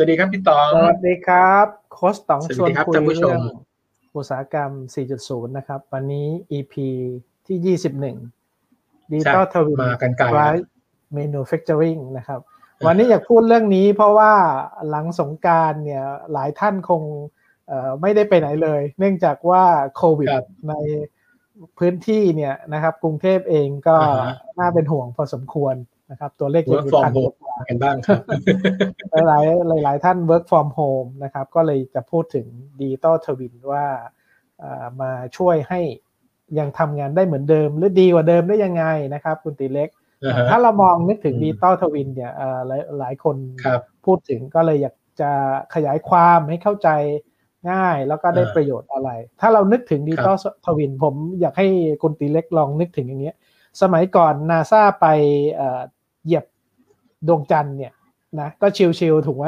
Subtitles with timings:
[0.00, 3.40] วัสดีครับพี่ตองสวัสดีครับโค้ชตองสวัสชวนดีครับคุยท่านผู้ชเรื่มอง
[4.16, 4.70] อุตสาหกรรม
[5.14, 6.28] 4.0 นะครับ วันนี้
[6.58, 6.74] EP
[7.46, 10.64] ที่ 21 Digital ใช่ Twin มากันไกล Drive
[11.18, 12.40] Manufacturing นะครับ
[12.86, 14.32] วันนี้อยากพูดเรื่องนี้เพราะว่า
[14.88, 17.02] หลังสงกรารเนี่ยหลายท่านคง
[17.68, 19.64] เอ่อไม่ได้ไปไหนเลย เนื่องจากว่า
[19.96, 20.74] โควิดครับใน
[21.78, 25.74] พื้นที่เนี่ยนะครับ กรุงเทพเองก็อ่าฮะน่าเป็นห่วงพอสมควร
[26.10, 28.22] นะครับ ตัวเลข work ยัง from พัน home กว่ากันบ้างครับ
[29.28, 32.46] หลายหลายหลายๆท่าน work from home นะครับ ก็เลยจะพูดถึง
[32.80, 33.84] Digital Twin ว่า
[34.58, 35.80] เอ่อมาช่วยให้
[36.58, 38.84] ยังทำงานได้เหมือนเดิม หรือดีกว่าเดิมได้ยังไง
[39.14, 39.88] นะครับ คุณตีเล็ก
[40.24, 45.30] อ่าฮะถ้าเรามองนึกถึงอืม Digital Twin เนี่ยเอ่อหลายหลายคนครับพูดถึงก็เลยอยากจะ
[45.74, 46.88] ขยายความให้เข้าใจ
[47.70, 50.36] ง่ายแล้วก็ได้อ่าประโยชน์อะไร ถ้าเรานึกถึง Digital
[50.66, 51.68] Twin ผมอยากให้
[52.02, 53.36] คุณตีเล็กลองนึกถึงอย่างเงี้ย
[53.82, 55.06] สมัยก่อนนาซาไป
[56.28, 56.44] เอ่อเหยียบ
[57.28, 57.92] ดวงจันทร์เนี่ย
[58.40, 58.66] นะก็
[58.98, 59.46] ชิลๆถูกไหม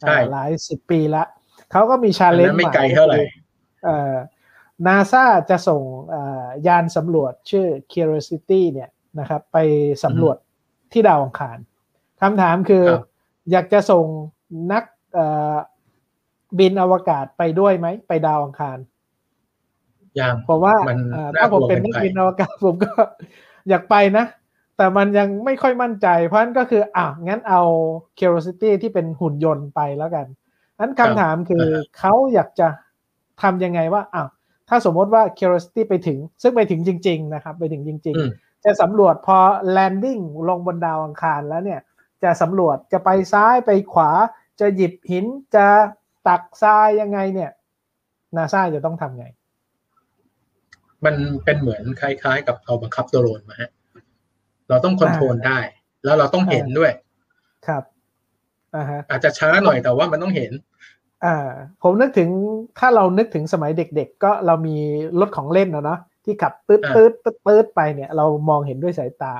[0.00, 1.24] ใช่อ่าหลายสิบปีละ
[1.70, 3.18] เขาก็มีชาอันเลนนั้จ์นไม่ไกลเท่าไหร่
[4.86, 9.58] นาซาจะส่งเอ่อยานสำรวจชื่อ Curiosity เนี่ยนะครับ ไป
[10.04, 10.36] สำรวจ
[10.92, 11.58] ที่ดาวอังคาร
[12.20, 13.04] คำถามคือครับ
[13.50, 14.04] อยากจะส่ง
[14.72, 15.56] นักเอ่อ
[16.58, 18.78] บินอวกาศไปด้วยไหม ไปดาวอังคาร
[20.20, 22.92] ยังผมว่ามันเอ่อน่าถ้าผมกลัวเป็นเกินันกไปบินอวกาศผมก็
[23.68, 24.24] อยากไปนะ
[24.76, 27.62] แต่มันยังไม่ค่อยมั่นใจ เพราะฉะนั้นก็คืออะงั้นเอา
[28.18, 30.26] Curiosity ที่เป็นหุ่นยนต์ไปแล้วกัน
[30.80, 31.64] นั้นคำถามคือ
[31.98, 32.68] เขาอยากจะ
[33.42, 34.28] ทำยังไงว่าอ้าว
[34.68, 39.38] ถ้าสมมติว่า Curiosity ไปถึง ซึ่งไปถึงจริง ๆ นะครับ ไปถึงจริงอืมๆจะสำรวจพอ
[39.76, 41.80] landing ลงบนดาวอังคารแล้วเนี่ย
[42.22, 44.10] จะสำรวจจะไปซ้ายไปขวา
[44.60, 45.66] จะหยิบหินจะ
[46.28, 47.50] ตักทรายยังไงเนี่ย
[48.36, 49.26] นาซาจะต้องทำไง
[51.04, 51.14] มัน
[51.44, 53.70] เป็นเหมือนคล้าย ๆ กับเอาบังคับโดรนมาฮะ
[54.72, 55.58] เราต้องคอนโทรลได้
[56.04, 56.92] แล้วเราต้องเห็นด้วย
[57.66, 57.82] ครับ
[58.76, 60.52] อ่าฮะอาจจะช้าหน่อยแต่ว่ามันต้องเห็น
[61.24, 61.50] อ่า
[61.82, 62.28] ผมนึกถึง
[62.78, 64.76] ถ้าเรานึกถึงสมัยเด็ก ๆ ก็เรามี
[65.20, 69.36] รถของเล่นนะเนาะที่ขับตืดอ่าตืดตืดตืดไปเนี่ย เรามองเห็นด้วยสายตา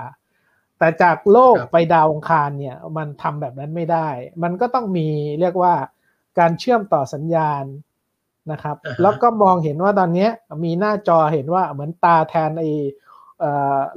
[0.78, 4.09] แต่จากโลกครับไปดาวอังคารเนี่ย มันทำแบบนั้นไม่ได้
[4.43, 5.09] มันก็ต้องมี
[5.41, 5.75] เรียกว่า
[6.38, 7.64] การเชื่อมต่อสัญญาณ
[8.53, 10.31] นะครับอ่าฮะแล้วก็มองเห็นว่าตอนเนี้ย
[10.64, 13.11] มีหน้าจอเห็นว่าเหมือนตาแทนไอ้เอ่อ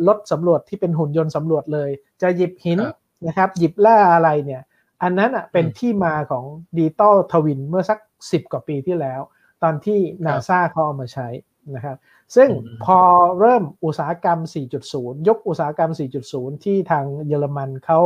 [0.07, 1.89] รถสำรวจที่เป็นหุ่นยนต์สำรวจเลย
[2.21, 2.95] จะหยิบหินครับ
[3.27, 4.61] นะครับ หยิบแร่อะไรเนี่ย
[5.03, 6.45] อันนั้นอะเป็นอืมที่มาของ
[6.77, 7.99] digital twin เมื่อสัก
[8.31, 9.21] สิบกว่าปีที่แล้ว
[9.63, 11.27] ตอนที่นาซาเขาเอามาใช้
[11.75, 11.97] นะครับ
[12.35, 12.99] ซึ่งอืมพอ
[13.39, 14.39] เริ่มอุตสาหกรรม
[14.83, 15.91] 4.0 ยกอุตสาหกรรม
[16.27, 17.99] 4.0 ที่ทางเยอรมันเขา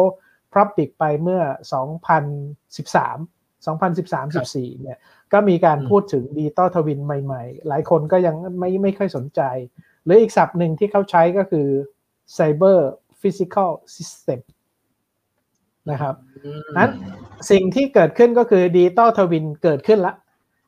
[0.53, 1.41] พรับปิกไปเมื่อ
[2.69, 4.97] 2013 2013-14เนี่ย
[5.33, 9.41] ก็มีการอืมพูดถึงดิจิตอลทวินใหม่ๆ หลายคนก็ยังไม่ไม่ค่อยสนใจ
[9.87, 11.67] ห รืออีกศัพท์หนึ่งที่เขาใช้ก็คือ
[12.37, 12.79] Cyber
[13.21, 14.39] Physical System
[15.91, 16.15] นะครับ
[16.45, 16.91] อืมนั้น
[17.51, 20.13] สิ่งที่เกิดขึ้นก็คือดิจิตอลทวินเกิดขึ้นละ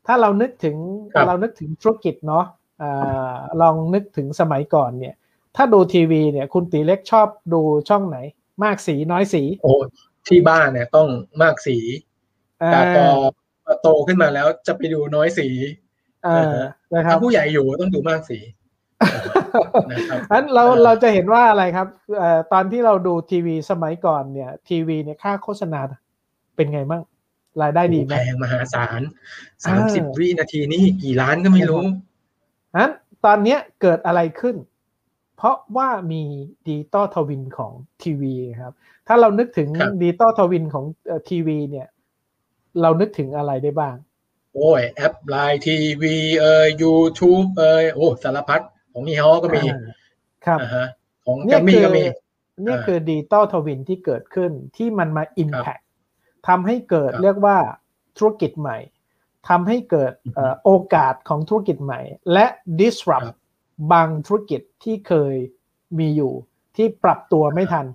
[0.08, 0.76] ถ้าเรานึกถึง
[1.14, 2.46] ครับเรานึกถึงธุรกิจเนาะ
[2.82, 5.16] อาลองนึกถึงสมัยก่อนเนี่ย
[5.56, 8.18] ถ้าดูทีวีเนี่ยคุณตีเล็กชอบดูช่องไหน
[8.64, 9.74] มากสีน้อยสี โอ้
[10.28, 11.08] ที่บ้านเนี่ยต้อง
[11.42, 11.78] มากสี
[12.72, 13.06] แต่พอ
[13.66, 15.48] อ่าโตขึ้นมาแล้วจะไปดูน้อยสี
[16.28, 16.58] อ่า
[16.96, 18.40] นะครัถ้าบผู้ใหญ่อยู่ต้องดูมากสี
[19.92, 25.80] นะครับอันเราเออเราจะเห็นว่าอะไรครับเอ่อตอนที่เราดูทีวีสมัยก่อนเนี่ย ทีวีเนี่ยค่าโฆษณา
[26.56, 27.02] เป็นไงบ้าง
[27.62, 31.84] รายได้ดีไหมแพงมหาศาลอ่าสามสิบวินาทีนี่กี่ล้านก็ไม่รู้
[32.78, 32.92] นั้น
[33.26, 34.56] ตอนเนี้ยเกิดอะไรขึ้น
[35.38, 36.24] เพราะว่ามี
[36.68, 37.74] digital twin ของ
[38.04, 38.74] ทีวีครับ
[39.08, 40.86] ถ้าเรานึกถึงครับ digital twin ของ
[41.30, 41.88] ทีวีเนี่ย
[42.82, 43.96] เรานึกถึงอะไรได้บ้าง
[44.56, 48.62] โอ้ยแอปไลน์ทีวีเอ่ยยูทูบเอ่ยโอ้สารพัด
[48.94, 49.80] ของฮีฮอก็มีอ่า
[50.46, 50.86] ครับอ่าฮะ
[51.26, 52.04] ของเนี่แกรมมี่คือก็มี
[52.64, 55.84] เนี่ยอ่าคือ digital twin ที่เกิดขึ้นที่มันมา Impact
[56.48, 57.58] ทำให้เกิดครับเรียกว่า
[58.18, 58.78] ธุรกิจใหม่
[59.50, 62.02] ทำให้เกิดเอ่อโอกาสของธุรกิจใหม่
[62.34, 62.46] และ
[62.80, 63.38] disrupt ครับ
[63.92, 65.36] บางธุรกิจที่เคย
[66.00, 66.34] มีอยู่
[66.76, 67.86] ที่ปรับตัวไม่ทัน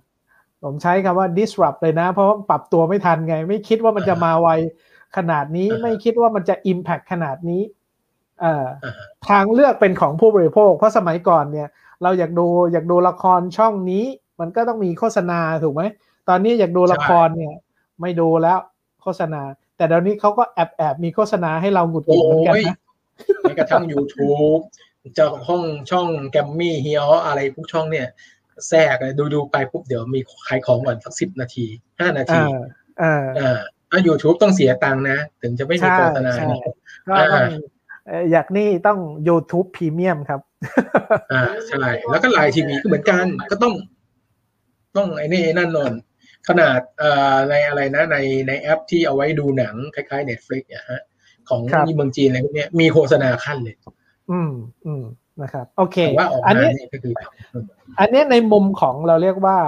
[0.62, 4.48] ผมใช้คำว่า disrupt เลยนะ เพราะว่าปรับตัวไม่ทันไง ไม่คิดว่ามันจะมาไว
[5.16, 7.85] ขนาดนี้อ่าฮะไม่คิดว่ามันจะ impact ขนาดนี้เอ่ออ่าฮะ
[9.28, 11.68] ทางเลือกเป็นของผู้บริโภค เพราะสมัยก่อนเนี่ย
[12.02, 14.04] เราอยากดูอยากดูละครช่องนี้
[14.40, 15.82] มันก็ต้องมีโฆษณาถูกไหม
[16.28, 17.54] ตอนนี้อยากดูละครเนี่ย
[18.00, 18.58] ไม่ดูแล้ว
[19.02, 19.42] โฆษณา
[19.76, 22.76] แต่เดี๋ยวนี้เขาก็แอบแอบมีโฆษณาให้เราหงุดหงิดเหมือนกันโอ้ยนะ
[23.40, 24.62] แม้กระทั่ง YouTube
[25.14, 28.06] เจ้าของช่องแกมมี่ฮีฮออะไรพวกช่องเนี่ย
[28.68, 31.66] แทรกเลยดูดูไปปุ๊บเดี๋ยวมีขายของก่อนสักสิบนาที
[32.00, 32.60] ห้านาทีอ่า
[33.02, 33.58] อ่าอ่า
[33.90, 36.58] ถ้า YouTube ต้องเสียตังค์นะ ถึงจะไม่มีใช่โฆษณาใช่นะ
[37.18, 37.38] ก็ต้
[38.06, 38.98] องเอ่ออยากนี่ต้อง
[39.28, 40.40] YouTube Premium ครับ
[41.32, 43.74] อ่าใช่ แล้วก็ไลน์ทีวีก็เหมือนกัน ก็ต้อง
[44.96, 45.92] ต้องไอ้นี่ไอ้นั่นนน
[46.48, 48.16] ขนาดเอ่อในอะไรนะ ใน
[48.48, 51.02] ในแอปที่เอาไว้ดูหนัง คล้ายๆ Netflix เนี่ยฮะ
[51.48, 53.76] ของครับเมืองจีนอะไรพวกเนี้ยมีโฆษณาคั่นเลย
[54.30, 54.52] อืม
[54.86, 55.04] อืม
[55.42, 57.14] นะครับ โอเคแต่ว่าออกอันมานี้เนี่ยก็คือ
[57.98, 59.58] อันนี้ในมุมของเราเรียกว่า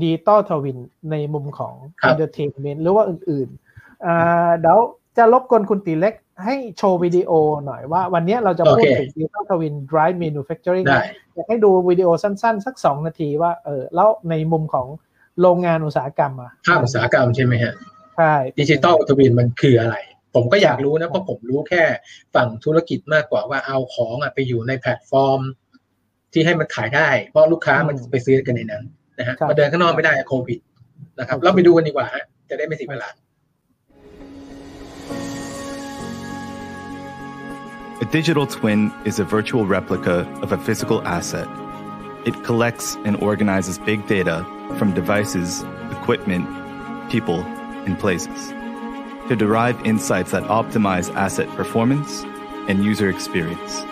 [0.00, 0.78] digital twin
[1.10, 4.80] ในมุมของครับ entertainment หรือว่าอื่นๆอ่าเดี๋ยว
[5.18, 6.14] จะรบกวนคุณตีเล็ก
[6.44, 7.30] ให้โชว์วิดีโอ
[7.66, 11.02] หน่อยว่า วันนี้เราจะพูดโอเคถึงดิจิตอลทวิน drive manufacturing ได้
[11.34, 14.86] อยากให้ดูวิดีโอสั้นๆ สักสองนาทีว่าเออแล้วในมุมของ
[15.40, 17.74] โรงงานอุตสาหกรรมอะภาคอุตสาหกรรมใช่ไหมฮะ
[18.16, 19.96] ใช่ digital twin มันคืออะไร
[20.34, 21.84] ผมก็อยากรู้นะ เพราะผมรู้แค่
[22.34, 25.40] ฝั่งธุรกิจมากกว่าว่าเอาของอะไปอยู่ในแพลตฟอร์ม
[26.32, 28.82] ที่ให้มันขายได้ เพราะลูกค้ามันไปซื้อกันในนั้น
[29.18, 30.58] นะฮะมาเดินข้างนอกไม่ได้โควิด
[31.18, 33.08] นะครับ เราไปดูกันดีกว่าฮะจะได้ไม่เสียเวลา
[38.00, 41.46] A digital twin is a virtual replica of a physical asset.
[42.26, 44.44] It collects and organizes big data
[44.78, 45.62] from devices,
[45.92, 46.48] equipment,
[47.08, 47.42] people,
[47.86, 48.48] and places
[49.28, 52.24] to derive insights that optimize asset performance
[52.68, 53.82] and user experience.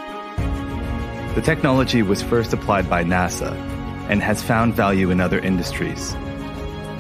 [1.37, 3.53] The technology was first applied by NASA
[4.11, 6.13] and has found value in other industries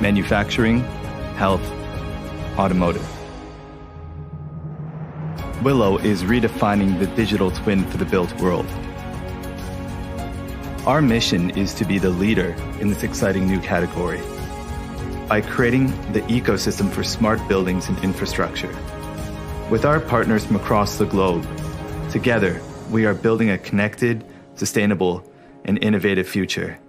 [0.00, 0.80] manufacturing,
[1.34, 1.68] health,
[2.58, 3.21] automotive.
[5.62, 8.66] Willow is redefining the digital twin for the built world.
[10.86, 14.20] Our mission is to be the leader in this exciting new category
[15.28, 18.76] by creating the ecosystem for smart buildings and infrastructure.
[19.70, 21.46] With our partners from across the globe,
[22.10, 22.60] together
[22.90, 24.24] we are building a connected,
[24.56, 25.22] sustainable,
[25.64, 26.80] and innovative future.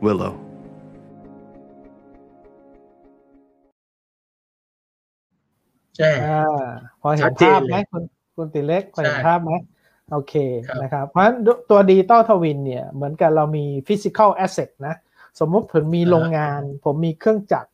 [0.00, 0.48] Willow.
[5.98, 6.78] Yeah.
[7.08, 8.02] เห็นชัดเจนภาพไหมเลยคุณ
[8.36, 9.52] คุณติเล็กพอเห็นใช่ภาพไหม
[10.12, 10.34] โอเค
[10.68, 11.36] ครับนะครับ เพราะฉะนั้น
[11.70, 14.94] ตัว digital twin เนี่ยเหมือนกับเรามี physical asset นะ
[15.40, 17.70] สมมุติผมมีโรงงาน ผมมีเครื่องจักร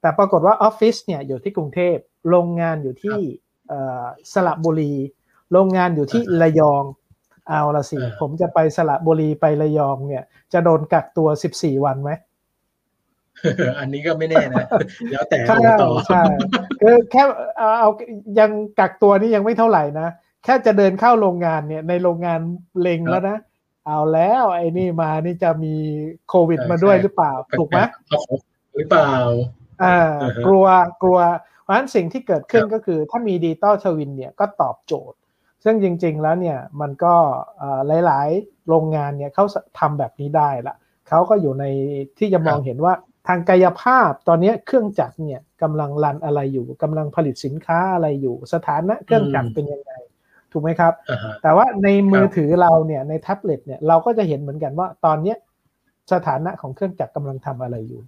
[0.00, 1.96] แต่ปรากฏว่าออฟฟิศเนี่ยอยู่ที่กรุงเทพ
[2.30, 3.18] โรงงานอยู่ที่
[3.68, 4.94] เอ่อสระบุรี
[5.52, 6.84] โรงงานอยู่ที่ระยอง
[7.48, 12.10] เอาละสิอ่าผมจะไปสระบุรีไประยองเนี่ย จะโดนกักตัว 14 วันไหม
[13.78, 14.66] อันนี้ก็ไม่แน่นะ
[15.10, 16.22] แล้วแต่ใช่ต่อใช่
[16.82, 17.22] คือแค่
[17.58, 17.88] เอาเอา
[18.38, 20.08] ยังกักตัวนี่ยังไม่เท่าไหร่นะ
[20.44, 22.40] แค่จะเดินเข้าโรงงานเนี่ย ในโรงงาน
[22.80, 23.38] เล็งแล้วนะ
[23.86, 25.74] เอาแล้วไอ้นี่มานี่จะมี
[26.28, 28.38] โควิดมาด้วยหรือเปล่า ถูกไหมเอาของ
[28.76, 29.14] หรือเปล่า
[29.82, 30.66] อ่าอือฮะกลัว
[31.02, 31.18] กลัว
[31.62, 35.18] เพราะฉะนั้นสิ่งที่เกิดขึ้นครับก็คือ ถ้ามี digital twin เนี่ยก็ตอบโจทย์
[35.64, 37.14] ซึ่งจริง ๆ แล้วเนี่ยมันก็
[37.58, 39.44] เอ่อหลาย ๆ โรงงานเนี่ยเขา
[39.78, 40.74] ทำแบบนี้ได้ละ
[41.08, 41.64] เขาก็อยู่ใน
[42.18, 49.92] ที่จะมองครับเห็นว่าทางกายภาพตอนนี้เครื่องจักรเนี่ยกำลัง run อะไรอยู่กำลังผลิตสินค้าอะไรอยู่ สถานะเครื่องจักรเป็นยังไง
[50.52, 55.36] ถูกไหมครับอ่าฮะแต่ว่าในมือครับถือเราเนี่ยในแท็บเล็ตเนี่ยเราก็จะเห็นเหมือนกันว่าตอนเนี้ย
[56.12, 58.02] สถานะของเครื่องจักรกำลังทำอะไรอยู่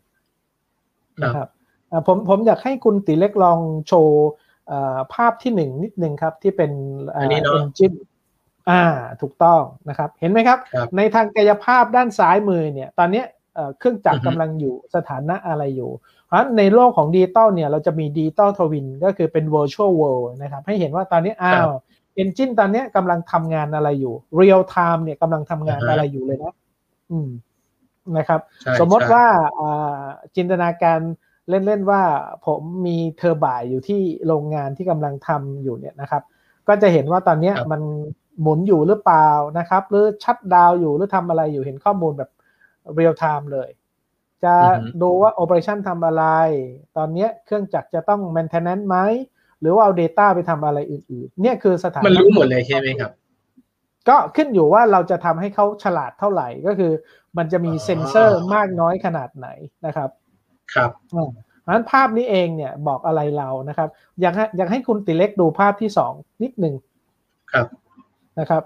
[1.23, 1.49] นะครับ
[1.91, 4.29] อ่าผมผมอยากให้คุณติเล็กลองโชว์
[4.71, 6.71] อ่าภาพที่หนึ่งนิดนึงครับที่เป็น
[7.15, 7.93] อันนี้เนอะ engine
[8.71, 8.83] อ่า
[9.21, 15.91] ถูกต้องนะครับ เห็นไหมครับครับ ในทางกายภาพด้านซ้ายมือเนี่ย ตอนเนี้ย เอ่อเครื่องจักอือฮึกำลังอยู่สถานะอะไรอยู่
[16.27, 21.69] เพราะฉะนั้นในโลกของดิจิตอลเนี่ยเราจะมี digital twin ก็คือเป็น virtual world นะครับให้เห็นว่าตอนนี้อ้าว
[22.17, 26.55] engine ตอนเนี้ยกำลังทำงานอะไรอยู่ real time เนี่ยกำลังทำงานอ่าฮะอะไรอยู่เลยนะ
[27.11, 27.29] อืม
[28.17, 29.25] นะครับใช่สมมติใช่ว่า
[29.61, 30.03] อ่า
[30.37, 31.01] จินตนาการ
[31.49, 32.03] เล่น ๆ ว่า
[32.47, 36.23] ผมมี turbine อยู่ที่โรงงานที่กำลังทำอยู่เนี่ยนะครับ
[36.69, 37.83] ก็จะเห็นว่าตอนเนี้ยครับมัน
[38.41, 39.29] หมุนอยู่หรือเปล่า
[39.59, 42.31] นะครับ หรือ shutdown อยู่หรือทำอะไรอยู่เห็นข้อมูลแบบ
[42.95, 43.69] real time เลย
[44.45, 46.25] จะอือฮึดูว่า Operation ทำอะไร
[46.97, 48.97] ตอนเนี้ยเครื่องจักรจะต้อง maintenance ไหม
[49.61, 53.13] หรือว่าเอา Data ไปทำอะไรอื่นๆ เนี่ยคือสถานะมันรู้หมดเลยใช่ไหมครับ
[54.09, 56.93] ก็ขึ้นอยู่ว่าเราจะทำให้เขาฉลาดเท่าไหร่ก็คือ
[57.39, 59.49] มันจะมีอ๋อเซ็นเซอร์มากน้อยขนาดไหน
[59.87, 60.11] นะครับ
[60.75, 63.89] ครับอ่าเพราะฉะนั้นภาพนี้เองเนี่ยบอกอะไรเรานะครับ
[64.21, 66.13] อยากให้อยากให้คุณติเล็กดูภาพที่สอง
[66.43, 66.75] นิดหนึ่ง
[67.53, 67.67] ครับ
[68.41, 68.63] นะครับ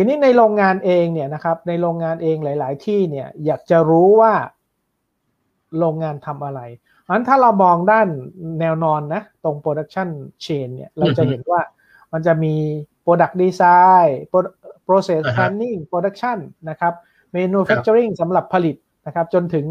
[0.00, 4.32] ทีนี้ในโรงงานเองเนี่ยนะครับ ในโรงงานเองหลาย ๆ ที่เนี่ยอยากจะรู้ว่า
[5.78, 6.60] โรงงานทำอะไร
[7.02, 8.08] เพราะฉะนั้นถ้าเรามองด้าน
[8.60, 10.08] แนวนอนนะ ตรง production
[10.44, 11.60] chain เนี่ยเราจะเห็นว่า
[12.12, 12.54] มันจะมี
[13.04, 14.54] product design pro-
[14.86, 16.38] process อ่าฮะ planning production
[16.68, 16.94] นะครับ
[17.36, 18.76] manufacturing สำหรับผลิต
[19.06, 19.66] นะครับ จนถึง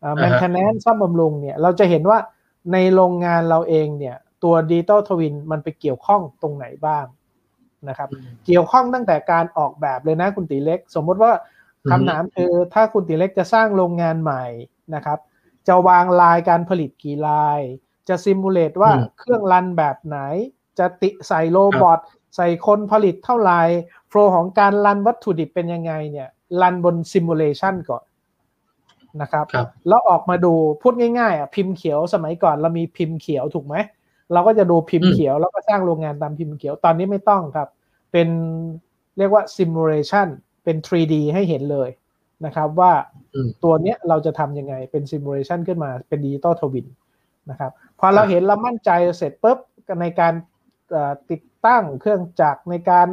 [0.00, 2.18] เอ่ออ่าฮะ maintenance ซ่อมบำรุงเนี่ย เราจะเห็นว่า
[2.72, 7.04] ในโรงงานเราเองเนี่ย ตัว digital twin มันไปเกี่ยวข้องตรงไหนบ้าง
[7.88, 8.08] นะครับ
[8.46, 11.32] เกี่ยวข้องตั้งแต่การออกแบบเลยนะคุณตีเล็ก สมมุติว่า
[11.84, 14.44] อือฮึคำถามคือถ้าคุณตีเล็กจะสร้างโรงงานใหม่
[14.94, 15.18] นะครับ
[15.68, 17.60] จะวางลายการผลิตกี่ลาย
[18.08, 20.18] จะ simulate ว่าอืมเครื่อง run แบบไหน
[20.78, 22.00] จะติใส่ robot
[22.36, 23.60] ใส่คนผลิตเท่าไหร่
[24.08, 26.28] flow ของการ run วัตถุดิบเป็นยังไงเนี่ย
[26.60, 28.04] run บน simulation ก่อน
[29.20, 33.74] นะครับครับแล้วออกมาดูพูดง่ายๆอะพิมพ์เขียวสมัยก่อนเรามีพิมพ์เขียวถูกไหม
[34.32, 37.68] เราก็จะดูพิมพ์เขียวแล้วก็สร้างโรงงานตามพิมพ์เขียวตอนนี้ไม่ต้องครับ
[38.12, 38.28] เป็น
[39.18, 40.28] เรียกว่า simulation
[40.64, 41.90] เป็น 3D ให้เห็นเลย
[42.44, 42.92] นะครับว่า
[43.34, 46.86] อืมตัวเนี้ยเราจะทำยังไงเป็น simulation ขึ้นมาเป็นดิจิตอลทวิน
[47.50, 49.58] นะครับพอเราเห็นเรามั่นใจเสร็จปุ๊บ
[50.00, 50.34] ในการ
[50.90, 53.08] เอ่อติดตั้งเครื่องจักรในการ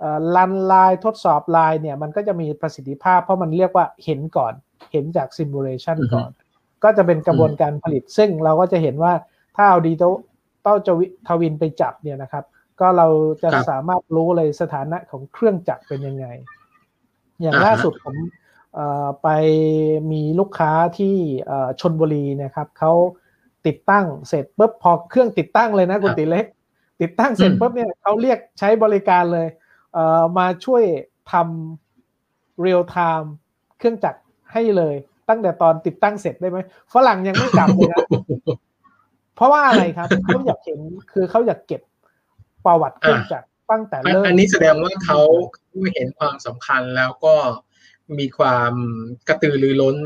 [0.00, 4.52] เอ่อรันไลน์ทดสอบไลน์เนี่ยมันก็จะมีประสิทธิภาพ เพราะมันเรียกว่าเห็นก่อน
[4.92, 6.30] เห็นจาก simulation อือฮึก่อน
[6.84, 9.12] ก็จะเป็นกระบวนการผลิตซึ่งเราก็จะเห็นว่า
[9.56, 10.12] ถ้าเอาดิจิตอล
[11.28, 12.44] ทวินไปจับเนี่ยนะครับ
[12.80, 13.06] ก็เรา
[13.42, 16.26] จะครับสามารถรู้เลยสถานะของเครื่องจักรเป็นยังไง
[17.40, 18.16] อย่างอ่าฮะล่าสุดผม
[18.74, 19.28] เอ่อไป
[20.12, 21.16] มีลูกค้าที่
[21.46, 22.92] เอ่อชนบุรีนะครับเขา
[23.66, 26.46] ติดตั้งเสร็จปุ๊บพอเครื่องติดตั้งเลยนะคุณติเล็ก
[27.00, 29.48] ติดตั้งเสร็จปุ๊บเนี่ยเขาเรียกใช้บริการเลย
[29.94, 30.84] เอ่อมาช่วย
[31.32, 33.32] ทำเรียลไทม์
[33.78, 34.20] เครื่องจักร
[34.52, 34.94] ให้เลย
[35.28, 36.58] ตั้งแต่ตอนติดตั้งเสร็จได้ไหม
[36.94, 38.00] ฝรั่งยังไม่กลับเลยนะ
[39.34, 40.80] เพราะว่าอะไรครับเขาอยากเห็น
[41.12, 41.82] คือเขาอยากเก็บ
[42.64, 45.20] ประวัติเครื่องจักรตั้งแต่อันเริ่มอันนี้แสดงว่าเขา
[45.94, 47.34] เห็นความสำคัญแล้วก็
[48.18, 48.72] มีความ
[49.28, 49.96] กระตือรือร้น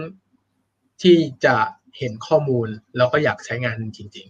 [1.03, 1.57] ที่จะ
[1.99, 4.29] เห็นข้อมูลแล้วก็อยากใช้งานจริง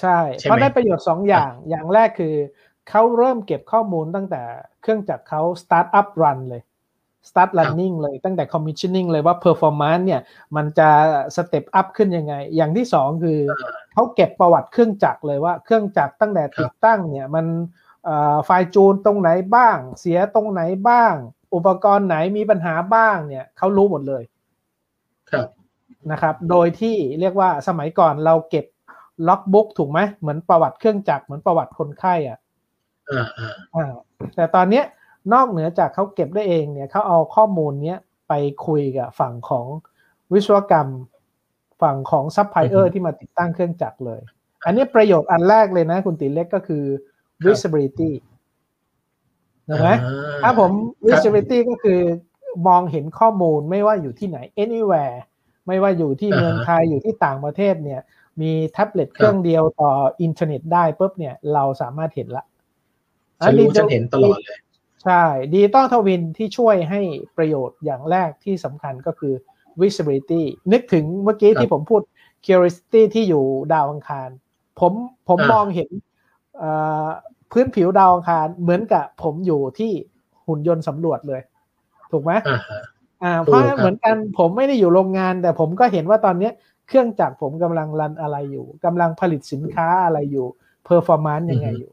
[0.00, 2.34] ใช่ใช่ไหมเพราะได้ประโยชน์สองอย่างอย่างแรกคือ
[2.90, 4.42] เขาเริ่มเก็บข้อมูลตั้งแต่
[4.82, 6.62] เครื่องจักรเขา start up run เลย
[7.28, 10.20] start running เลยตั้งแต่ commissioning เลยว่า performance เนี่ย
[10.56, 10.88] มันจะ
[11.36, 13.38] step up ขึ้นยังไง อย่างที่สองคือ
[13.92, 17.46] เขาเก็บประวัติเครื่องจักรเลยว่าเครื่องจักรตั้งแต่ติดตั้งเนี่ยมัน
[18.04, 21.14] เอ่อไฟล์จูนตรงไหนบ้าง เสียตรงไหนบ้าง
[21.54, 25.48] อุปกรณ์ไหนมีปัญหาบ้างเนี่ยเขารู้หมดเลยๆครับ
[26.10, 28.66] นะครับ โดยที่เรียกว่าสมัยก่อนเราเก็บ
[29.28, 32.38] ล็อกบุ๊กถูกไหมเหมือนประวัติเครื่องจักรเหมือนประวัติคนไข้อะ
[33.10, 33.94] อ่าอ่าอ่า
[34.36, 34.84] แต่ตอนเนี้ย
[35.32, 38.32] นอกเหนือจากเขาเก็บได้เองเนี่ยเขาเอาข้อมูลเนี้ยไป
[38.66, 39.66] คุยกับฝั่งของ
[40.32, 40.88] วิศวกรรม
[41.82, 44.20] ฝั่งของซัพพลายเออร์ที่มาติดตั้งเครื่องจักรเลย
[44.66, 46.84] อันนี้ประโยชน์อันแรกเลยนะคุณติเล็กก็คือ
[47.44, 48.10] visibility
[49.68, 50.70] นะไหมอ่ถ้าผม
[51.06, 52.00] visibility ก็คือ
[52.68, 55.16] มองเห็นข้อมูลไม่ว่าอยู่ที่ไหน anywhere
[55.66, 58.00] ไม่ว่าอยู่ที่อ่าฮะเมืองไทยอยู่ที่ต่างประเทศเนี่ย
[58.40, 59.90] มีแท็บเล็ตเครื่องเดียวต่อ
[60.22, 62.44] อินเทอร์เน็ตได้ปุ๊บเนี่ย เราสามารถเห็นละ
[63.44, 64.58] ฉันรู้ฉันเห็นตลอดเลย
[65.06, 67.00] ใช่ digital twin ที่ช่วยให้
[67.36, 69.34] ประโยชน์อย่างแรกที่สำคัญก็คือ
[69.80, 72.02] visibility นึกถึงเมื่อกี้ครับที่ผมพูด
[72.44, 74.28] curiosity ที่อยู่ดาวอังคาร
[74.80, 74.92] ผม
[75.28, 75.90] ผมอ่ามมองเห็น
[76.58, 76.70] เอ่
[77.04, 77.06] อ
[77.52, 79.92] พื้นผิวดาวอังคารเหมือนกับผมอยู่ที่
[80.46, 81.40] หุ่นยนต์สำรวจเลย
[82.12, 82.80] ถูกไหมอ่าฮะ
[83.22, 86.52] อ่าถูกเพราะครับเหมือนกันผมไม่ได้อยู่โรงงาน แต่ผมก็เห็นว่าตอนเนี้ย
[86.88, 90.46] เครื่องจักรผมกำลัง run อะไรอยู่กำลังผลิตสินค้าอะไรอยู่
[90.84, 91.92] performance ยังไงอยู่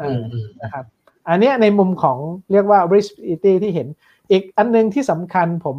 [0.00, 0.84] อือ่ามอืมนะครับ
[1.28, 2.18] อันเนี้ยในมุมของ
[2.52, 3.88] เรียกว่า visibility ที่เห็น
[4.30, 5.76] อีกอันหนึงที่สำคัญผม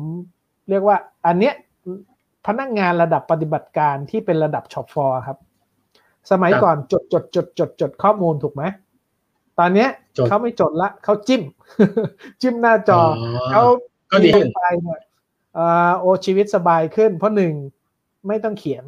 [0.69, 1.53] เรียกว่าอันเนี้ย
[2.47, 5.37] พนักงานระดับปฏิบัติการที่เป็นระดับ shop floor ครับ
[6.31, 8.63] สมัยครับก่อนจดจดจดจดจดข้อมูลถูกไหม
[9.59, 11.41] ตอนเนี้ยจดเขาไม่จดละเขาจิ้ม
[12.41, 13.05] จิ้มหน้าจออ
[13.51, 13.63] เขา
[14.11, 14.99] ก็ดีขึ้นไปเนี่ย
[15.55, 17.53] เอ่อโอชีวิตสบายขึ้น เพราะหนึ่ง
[18.27, 18.83] ไม่ต้องเขียน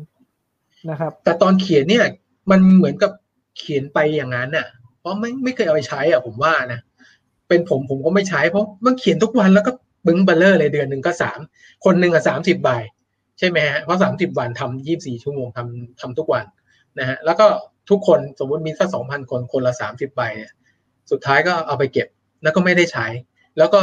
[0.89, 2.05] นะครับ แต่ตอนเขียนเนี่ย
[2.49, 3.11] มันเหมือนกับ
[3.57, 4.67] เขียนไปอย่างนั้นน่ะ
[5.01, 6.79] เพราะไม่ไม่เคยเอาไปใช้อะผมว่านะ
[7.47, 9.71] เป็นผมผมก็ไม่ใช้เพราะมันเขียนทุกวันแล้วก็
[10.05, 11.39] บึ้งเบลเลอร์เลยเดือนหนึ่งก็สาม
[11.85, 12.69] คนหนึ่งอะสามสิบใบ
[13.39, 16.45] ใช่ไหมฮะเพราะสามสิบวันทำยี่บสี่ชั่วโมงทำทำทุกวัน
[16.99, 17.47] นะฮะแล้วก็
[17.89, 20.51] ทุกคนสมมติมีสักสองพันคนคนละสามสิบใบเนี่ย
[21.11, 22.07] สุดท้ายก็เอาไปเก็บ
[22.43, 23.05] แล้วก็ไม่ได้ใช้
[23.57, 23.81] แล้วก็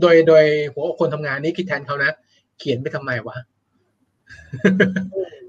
[0.00, 2.10] โดยโดยหัวคนทำงานนี้คิดแทนเขานะ
[2.58, 3.36] เขียนไปทำไมวะ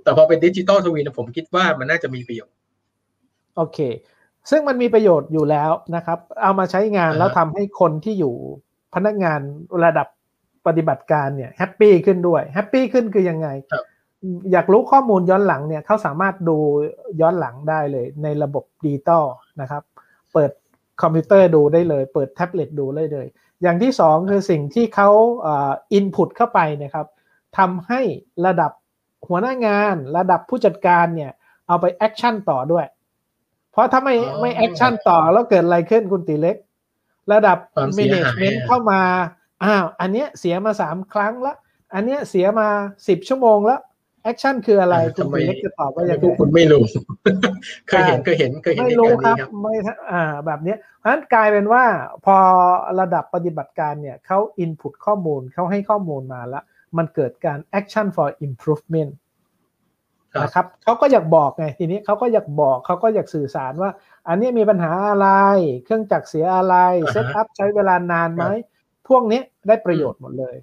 [0.04, 2.56] แต่พอเป็น digital twin ผมคิดว่ามันน่าจะมีประโยชน์
[3.56, 3.80] โอเค
[4.50, 8.36] ซึ่งมันมีประโยชน์อยู่แล้วนะครับ เอามาใช้งานอ่าฮะแล้วทำให้คนที่อยู่
[8.96, 9.40] พนักงาน
[9.84, 10.08] ระดับ
[10.68, 13.48] ปฏิบัติการเนี่ย happy ขึ้นด้วย happy ขึ้นคือยังไง
[14.52, 16.58] อยากรู้ข้อมูลย้อนหลังเนี่ยเขาสามารถดู
[17.22, 19.26] ย้อนหลังได้เลย ในระบบดิจิตอล
[19.62, 19.84] นะครับ
[20.34, 20.52] เปิด
[21.02, 23.26] คอมพิวเตอร์ดูได้เลย เปิดแท็บเล็ตดูได้เลย
[23.62, 25.10] อย่างที่สองคือสิ่งที่เขา
[25.94, 27.08] input เข้าไปนะครับ
[27.58, 28.02] ทำให้
[28.46, 28.72] ระดับ
[29.28, 31.32] หัวหน้างานระดับผู้จัดการเนี่ย
[31.68, 32.99] เอาไป action ต่อด้วยเพ
[33.80, 36.56] ราะถ้าไม่อ๋อไม่ action ต่อแล้วเกิดอะไรขึ้นคุณตีเล็ก
[37.32, 39.02] ระดับความเสียหาย management เข้ามา
[39.64, 41.54] อ้าวอันเนี้ยเสียมาสามครั้งละ
[41.94, 42.68] อันเนี้ยเสียมา
[43.08, 43.82] สิบชั่วโมงแล้ว
[44.24, 46.84] แอคชั่นคืออะไรอ่าคุณทำไมตีเล็กจะตอบว่ายังพวกไงคุณไม่รู้
[47.88, 49.74] เคยเห็นเคยเห็นเคยเห็นไม่เหตุรู้การณ์ครับนี้ครับไม่
[50.12, 51.84] อ่าแบบเนี้ยเพราะฉะนั้นกลายเป็นว่า
[52.26, 52.38] พอ
[53.00, 56.64] ระดับปฏิบัติการเนี่ยเขา input ข้อมูลเขาให้ข้อมูลมาแล้ว
[56.98, 59.29] มันเกิดการ action for improvement ครับ
[60.44, 63.92] นะครับเขาก็อยากบอกไงทีนี้เขาก็อยากบอกเขาก็อยากสื่อสารว่า
[64.28, 65.28] อันนี้มีปัญหาอะไร
[65.86, 68.46] เครื่องจักรเสียอะไรอ่าฮะเซตอัพใช้เวลานานไหม
[69.08, 70.56] พวกนี้ได้ประโยชน์หมดเลย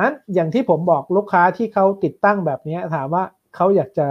[0.00, 3.24] นั้นอย่างที่ผมบอกลูกค้าที่เขาติดตั้งแบบนี้ถามว่า
[3.56, 4.08] เขาอยากจะ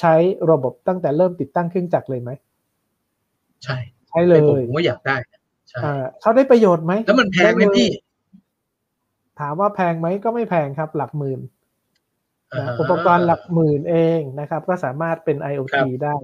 [0.00, 0.14] ใช้
[0.50, 2.30] ระบบตั้งแต่เริ่มติดตั้งเครื่องจักรเลยไหม
[3.64, 3.76] ใช่
[4.08, 5.16] ใช้เลยผมก็อยากได้
[5.68, 7.88] ใช่อ่าเขาได้ประโยชน์ไหมแล้วมันแพงไหมพี่
[9.40, 11.57] ถามว่าแพงไหมก็ไม่แพงครับ หลักหมื่นอ่า
[12.56, 16.16] นะฮะอุปกรณ์หลักหมื่นเองนะครับ ก็สามารถเป็น IoT ครับได้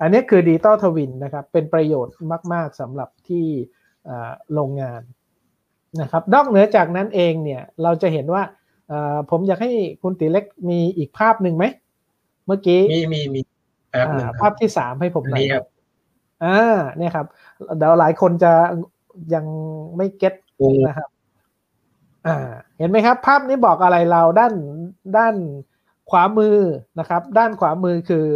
[0.00, 2.14] อันนี้คือ digital twin นะครับ เป็นประโยชน์
[2.52, 3.46] มาก ๆสำหรับที่
[4.08, 5.02] อ่าโรงงาน
[6.00, 8.42] นะครับนอกเหนือจากนั้นเองเนี่ยเราจะเห็นว่า
[8.90, 9.72] อ่าผมอยากให้
[10.02, 11.64] คุณติเล็กมีอีกภาพหนึ่งไหม
[12.46, 13.40] เมื่อกี้ มีมีมี
[13.90, 15.64] แป๊บหนึ่งอ่าคภารับพที่สามให้ผมอันหน่อยนี้ครับ
[16.44, 17.26] อ่าเนี่ยครับ
[17.78, 18.52] เดี๋ยวหลายคนจะ
[19.34, 19.44] ยัง
[19.96, 21.08] ไม่เก็ตโอ้นะครับ
[22.26, 22.36] อ่า
[22.78, 24.54] เห็นไหมครับ ภาพนี้บอกอะไรเราด้าน
[25.16, 25.34] ด้าน
[26.12, 26.58] ขวามือ
[26.98, 28.26] นะครับ ด้านขวามือคือ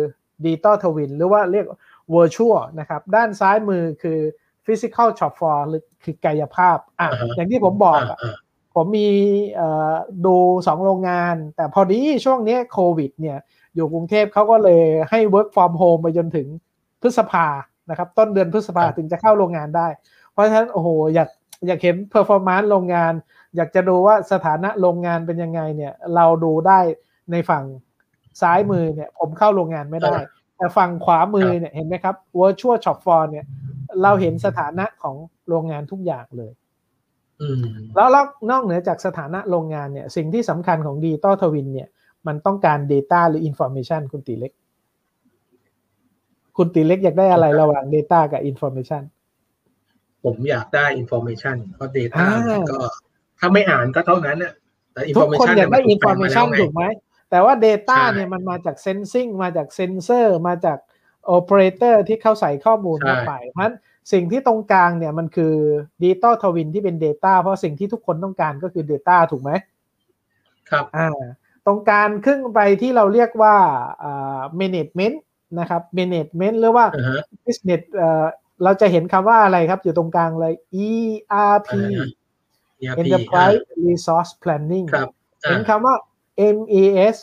[0.45, 1.67] ดิจิตอลทวินหรือว่าเรียก
[2.15, 4.19] virtual นะครับ ด้านซ้ายมือคือ
[4.65, 8.37] physical shop floor หรือคือกายภาพอะอ่าฮะอย่างที่ผมบอกอ่าอะอ่า
[8.75, 9.09] ผมมี
[9.55, 9.95] เอ่อ
[10.27, 13.39] ดูสองโรงงาน แต่พอดีช่วงนี้โควิดเนี่ย
[13.75, 16.47] อยู่กรุงเทพเขาก็เลยให้ work from home ไปจนถึง
[17.03, 17.47] พฤษภา
[17.91, 19.89] นะครับ ต้นเดือนพฤษภาครับถึงจะเข้าโรงงานได้
[20.33, 21.29] เพราะฉะนั้นโอ้โหอยาก
[21.67, 23.13] อยากเห็น performance โรงงาน
[23.57, 26.81] อยากจะดูว่าสถานะโรงงานเป็นยังไงเนี่ย เราดูได้
[27.33, 27.65] ในฝั่ง
[28.41, 30.17] ซ้ายมือเนี่ย ผมเข้าโรงงานไม่ได้
[30.57, 33.45] แต่ฝั่งขวามือเนี่ยเห็นไหมครับ virtual shop floor เนี่ย
[34.03, 35.17] เราเห็นสถานะของ
[35.49, 36.53] โรงงานทุกอย่างเลย
[37.43, 37.63] อืม
[37.95, 38.09] แล้ว
[38.51, 41.89] นอกเหนือจากสถานะโรงงานเนี่ย สิ่งที่สำคัญของ digital twin เนี่ย
[42.27, 44.53] มันต้องการ Data หรือ Information คุณตีเล็ก
[46.57, 49.03] คุณตีเล็กอยากได้อะไรระหว่าง Data กับ Information
[50.25, 52.79] ผมอยากได้ information เพราะ data อ่ามันก็
[53.39, 54.53] ถ้าไม่อ่านก็เท่านั้นน่ะ
[54.93, 56.83] แต่ทุกคน information อยากได้เมัถูแปลงมาแล้ว Information ไงถูกไหม
[57.31, 60.79] แต่ว่า Data ใช่เนี่ยมันมาจาก Sensing มาจาก Sensor มาจาก
[61.37, 63.77] Operator ที่เขาใส่ข้อมูลเข้าไปเพราะฉะนั้น
[64.13, 65.55] สิ่งที่ตรงกลางเนี่ยมันคือ
[66.03, 69.51] ดิจิตอลทวินที่เป็น Data เพราะสิ่งที่ทุกคนต้องการก็คือ Data ถูกไหม
[70.71, 71.09] ครับอ่า
[71.67, 73.57] ตรงกลารครึ่งไปที่เราเรียกว่า
[74.03, 75.17] อ่า management
[75.59, 78.27] นะครับ management หรือว่าอ่าฮะ business เอ่อ
[78.65, 80.53] เราจะเห็นคำว่าอะไรครับ อยู่ตรงกลางเลย
[80.87, 82.09] ERP อ่าฮะ
[82.83, 85.09] ERP Enterprise Resource Planning ครับ
[85.49, 85.95] เห็นอ่าคำว่า
[86.55, 87.17] MES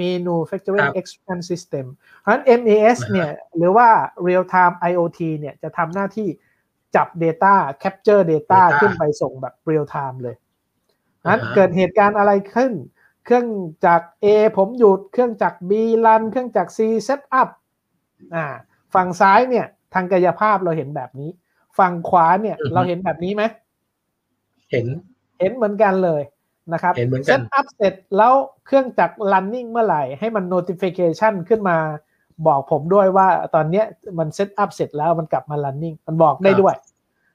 [0.00, 1.86] Manufacturing ครับ Expansion System
[2.20, 3.88] เพราะฉะนั้น MES อ่าฮะเนี่ยหรือว่า
[4.26, 6.28] Real Time IoT เนี่ยจะทำหน้าที่
[6.96, 10.36] จับ Data Capture Data Data ขึ้นไปส่งแบบ Real Time เลย
[11.28, 12.72] นั้นอ่าฮะเกิดเหตุการณ์อะไรขึ้น
[13.24, 13.46] เครื่อง
[13.86, 15.72] จาก A ผมหยุด เครื่องจาก B
[16.06, 16.78] run เครื่องจักร C
[17.08, 17.48] set up
[18.34, 18.44] อ่า
[18.94, 21.30] ฝั่งซ้ายเนี่ย ทางกายภาพเราเห็นแบบนี้
[21.78, 23.42] ฝั่งขวาเนี่ยอือฮึเราเห็นแบบนี้ไหม
[24.70, 24.86] เห็น
[25.38, 26.22] เห็นเหมือนกันเลย
[26.72, 28.32] นะครับเห็นเหมือนกัน set up เสร็จแล้ว
[28.66, 31.78] เครื่องจักร running เมื่อไหร่ ให้มัน notification ขึ้นมา
[32.46, 33.84] บอกผมด้วยว่าตอนเนี้ย
[34.18, 36.74] มัน set up เสร็จแล้วมันกลับมา running มันบอกได้ด้วย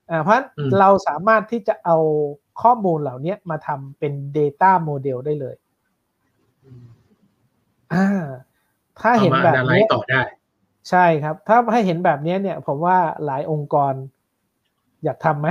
[0.10, 1.98] อ่าเพราะฉะนั้นอืมเราสามารถที่จะเอา
[2.62, 5.56] ข้อมูลเหล่านี้มาทำเป็น data model ได้เลย
[7.94, 8.08] อ่า
[9.00, 10.22] ถ้าเอาเห็นมาแบบอะไรเนี้ยต่อได้
[10.90, 13.94] ใช่ครับ ถ้าให้เห็นแบบเนี้ยเนี่ย ผมว่าหลายองค์กร
[15.04, 15.48] อยากทำไหม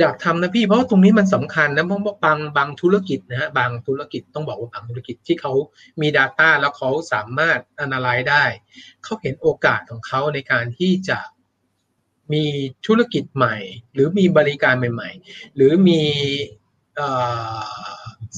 [0.00, 5.52] อยากทำนะพี่เพราะตรงนี้มันสำคัญนะเพราะบางบางธุรกิจนะฮะบางธุรกิจต้องบอกว่าบางธุรกิจที่เขา
[6.00, 8.44] มี Data แล้วเขาสามารถ analyze ได้
[9.04, 11.18] เขาเห็นโอกาสของเขาในการที่จะ
[12.32, 12.44] มี
[12.86, 13.56] ธุรกิจใหม่
[13.94, 16.02] หรือมีบริการใหม่ ๆ หรือมี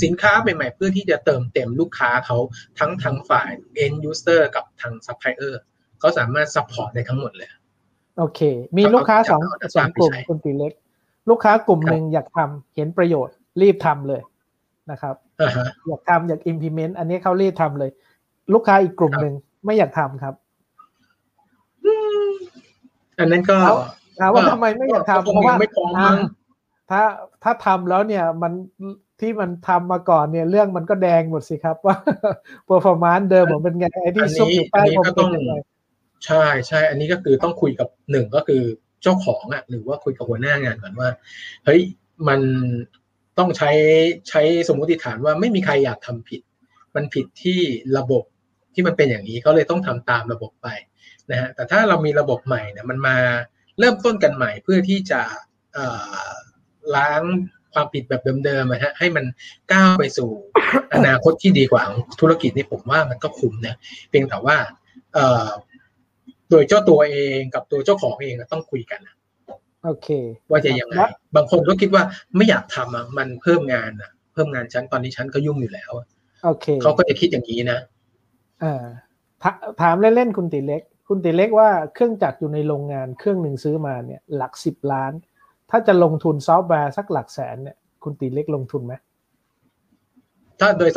[0.03, 2.38] สินค้าใหม่ ๆ เพื่อที่จะเติมเต็มลูกค้าเขา
[2.79, 3.51] ทั้งทางฝ่าย
[3.85, 5.55] end user กับทาง supplier
[5.99, 7.51] เขาสามารถ support ได้ทั้งหมดเลย
[8.19, 8.40] โอเค
[8.77, 9.40] มีลูกค้าสอง
[9.77, 10.73] สองกลุ่มคุณตีเล็ก
[11.31, 14.21] ลูกค้ากลุ่มครับหนึ่งอยากทำเห็นประโยชน์รีบทำเลย
[14.91, 17.91] นะครับอ่าฮะอยากทำอยาก implement อันนี้เขารีบทำเลย
[18.53, 19.35] ลูกค้าอีกกลุ่มครับหนึ่ง
[19.65, 20.35] ไม่อยากทำครับ
[23.19, 23.75] อันนั้นก็เอา
[24.21, 26.19] ถามว่าก็ทำไมไม่อยากก็ทำคงเพราะว่ายังไม่พร้อมมั้ง
[26.91, 27.03] ถ้า
[27.43, 28.53] ถ้าทำแล้วเนี่ยมัน
[29.21, 31.97] ที่มันทำมาก่อนเนี่ยเรื่องมันก็แดงหมดสิครับว่า
[32.69, 35.53] performance เดิมผมเป็นไงไอ้ที่อันนี้ซุกอยู่ใต้อันนี้ผมก็เป็ต้นองยังไง
[36.27, 38.62] ใช่ใช่ อันนี้ก็คือต้องคุยกับหนึ่งก็คือ
[39.03, 41.09] เจ้าของอะหรือว่าคุยกับหัวหน้างานก่อนว่า
[41.65, 41.83] เฮ้ย
[42.29, 42.41] มัน
[43.39, 43.71] ต้องใช้
[44.29, 46.41] ใช้สมมติฐานว่าไม่มีใครอยากทำผิด
[46.97, 47.61] มันผิดที่
[47.99, 48.25] ระบบ
[48.75, 50.69] ที่มันเป็นอย่างนี้เขาเลยต้องทำตามระบบไป
[51.31, 53.17] นะฮะแต่ถ้าเรามีระบบใหม่เนี่ยมันมา
[53.79, 55.21] เริ่มต้นกันใหม่เพื่อที่จะ
[56.97, 57.23] ล้าง
[57.75, 59.25] ความผิดแบบเดิมๆนะฮะให้มัน
[59.73, 60.31] ก้าวไปสู่
[60.95, 63.77] อนาคตที่ดีกว่าของธุรกิจนี่ผมว่ามันก็คุ้มนะ
[64.09, 64.57] เพียงแต่ว่า
[66.51, 69.17] โดยเจ้าตัวเองกับตัวเจ้าของเองอะต้องคุยกันนะ
[69.85, 70.09] โอเค
[70.51, 72.03] ว่าจะยังไงแล้วบางคนก็คิดว่า
[72.37, 76.07] ไม่อยากทำอะมันเพิ่มงานอะ เพิ่มงานฉันตอนนี้ฉันก็ยุ่งอยู่แล้วอะ
[76.45, 77.79] โอเคเขาก็จะคิดอย่างนี้นะ
[78.63, 78.85] อ่า
[79.43, 85.13] ถาถามเล่นๆคุณติเล็ก คุณติเล็กว่าเครื่องจักรอยู่ในโรงงานเครื่องหนึ่งซื้อมาเนี่ย หลักสิบล้าน
[85.71, 88.95] ถ้าจะลงทุนซอฟต์แวร์สักหลักแสนเนี่ยคุณติเล็กลงทุนไหม
[90.61, 90.91] ถ้าโดย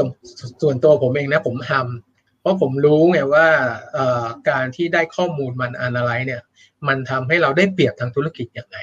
[0.62, 2.09] ส่วนตัวผมเองนะ ผมทำ
[2.42, 3.48] เพราะผมรู้ไงว่า
[4.50, 6.42] การที่ได้ข้อมูลมันอนอะไรเนี่ย
[6.88, 8.80] มันทำให้เราได้เปรียบทางธุรกิจอย่างไร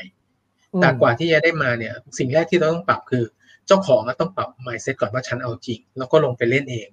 [0.81, 3.25] แต่กว่าที่จะได้มาเนี่ย สิ่งแรกที่เราต้องปรับคือ
[3.67, 6.89] เจ้าของต้องปรับ mindset ก่อนว่าฉันเอาจริง แล้วก็ลงไปเล่นเอง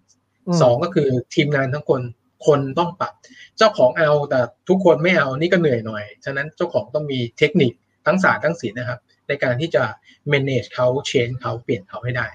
[0.61, 2.01] สองก็คือทีมงานทั้งคน
[2.47, 3.13] คนต้องปรับ
[3.57, 7.71] เจ้าของเอาแต่ทุกคนไม่เอานี่ก็เหนื่อยหน่อย ฉะนั้นเจ้าของต้องมีเทคนิค
[8.05, 9.83] ทั้งศาสตร์ทั้งศิลป์นะครับ ในการที่จะ
[10.31, 12.27] manage เขา change เขาเปลี่ยนเขาให้ได้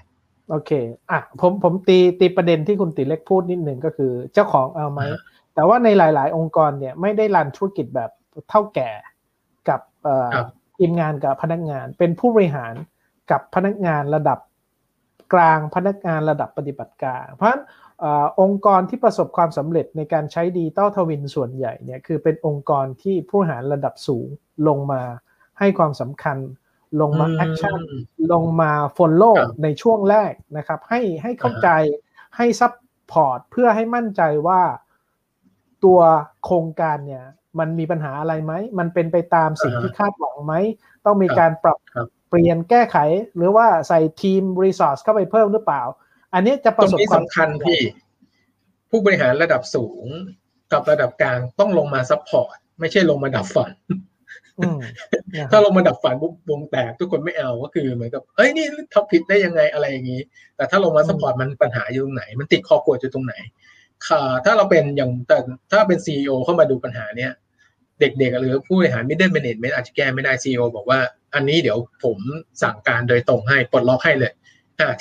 [0.49, 0.71] โอเค
[1.11, 5.01] อะ ผม ผมตี ตีประเด็นที่คุณติเล็กพูดนิดหนึ่งก็คือเจ้าของเอาไหม
[5.53, 8.11] แต่ว่าในหลาย ๆ องค์กรเนี่ยไม่ได้รันธุรกิจแบบ
[8.49, 8.89] เท่าแก่
[9.69, 9.81] กับ
[10.77, 12.73] ทีมงานกับพนักงาน เป็นผู้บริหาร
[13.31, 14.39] กับพนักงานระดับ
[15.33, 17.63] กลางพนักงานระดับปฏิบัติการ เพราะฉะนั้น
[18.41, 24.27] องค์กรที่ประสบความสำเร็จในการใช้ดีต้าทวินส่วนใหญ่เนี่ยคือเป็นองค์กรที่ผู้บริหารระดับสูง
[24.67, 25.01] ลงมา
[25.59, 26.37] ให้ความสำคัญ
[27.01, 27.79] ลงมา action
[28.33, 29.31] ลงมา follow
[29.63, 31.69] ในช่วงแรกนะครับ ให้ให้เข้าใจ
[32.37, 34.61] ให้ support เพื่อให้มั่นใจว่า
[35.83, 35.99] ตัว
[36.43, 37.25] โครงการเนี่ย
[37.59, 40.53] มันมีปัญหาอะไรไหม มันเป็นไปตามสิ่งที่คาดหวังไหม
[41.05, 41.77] ต้องมีการปรับ
[42.29, 42.97] เปลี่ยนแก้ไข
[43.35, 45.81] หรือว่าใส่ทีม resource เข้าไปเพิ่มหรือเปล่า
[46.33, 47.81] อันนี้จะประสบความสำเร็จพี่
[48.89, 50.05] ผู้บริหารระดับสูง
[50.71, 53.71] กับระดับกลางต้องลงมา support ไม่ใช่ลงมาดับฝัน
[55.51, 60.21] ถ้าลงมาดับฝันปุ๊บวงแตกทุกคนไม่เอาก็คือเหมือนกับเอ้ยนี่ทำผิดได้ยังไงอะไรอย่างนี้
[60.55, 63.35] แต่ถ้าลงมา support มันปัญหาอยู่ตรงไหน มันติดคอขวดอยู่ตรงไหน
[64.07, 65.37] ค่ะถ้าเราเป็นอย่างแต่
[65.71, 67.31] ถ้าเป็น CEO เข้ามาดูปัญหาเนี้ย
[67.99, 70.99] เด็กๆหรือผู้บริหารไม่ได้ management อาจจะแก้ไม่ได้ CEO บอกว่า
[71.35, 72.17] อันนี้เดี๋ยวผม
[72.63, 74.33] สั่งการโดยตรงให้ปลดล็อกให้เลย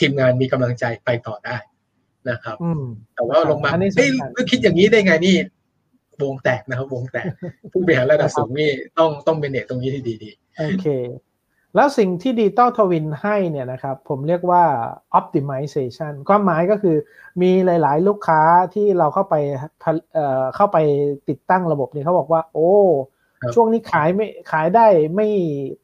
[0.00, 1.56] ทีมงานมีกำลังใจไปต่อได้
[2.30, 2.56] นะครับ
[3.14, 5.36] แต่ว่าลงมาเฮ้ยคิดอย่างนี้ได้ไงนี่
[6.22, 7.26] วงแตกนะครับ วงแตก
[7.72, 10.88] ผู้บริหารระดับสูงนี่ต้องต้องเป็นเนตตรงนี้ที่ดีๆโอเค
[11.74, 14.64] แล้วสิ่งที่ Digital Twin ให้เนี่ยนะครับ ผมเรียกว่า
[15.18, 16.96] optimization ความหมายก็คือ
[17.42, 18.40] มีหลาย ๆ ลูกค้า
[18.74, 19.34] ที่เราเข้าไป
[20.56, 20.78] เข้าไป
[21.28, 22.72] ติดตั้งระบบนี้เขาบอกว่า โอ้
[23.54, 25.28] ช่วงนี้ขายไม่ขายได้ไม่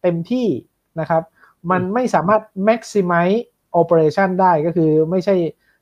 [0.03, 0.47] เต็มที่
[1.01, 1.23] นะครับ
[1.70, 3.40] มันไม่สามารถ maximize
[3.81, 5.35] operation ได้ก็คือไม่ใช่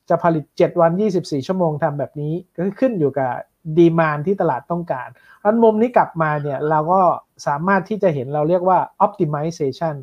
[0.09, 3.33] จะผลิต 7 วัน 24 ชั่วโมงทำแบบนี้ก็ขึ้นอยู่กับ
[3.79, 5.09] ดีมานที่ตลาดต้องการ
[5.45, 7.01] อันมุมนี้กลับมาเนี่ยเราก็
[7.47, 9.95] สามารถที่จะเห็นเราเรียกว่า optimization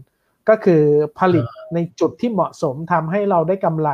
[0.50, 0.84] ก็คือ
[1.19, 3.89] ผลิตในจุดที่เหมาะสมทำให้เราได้กำไร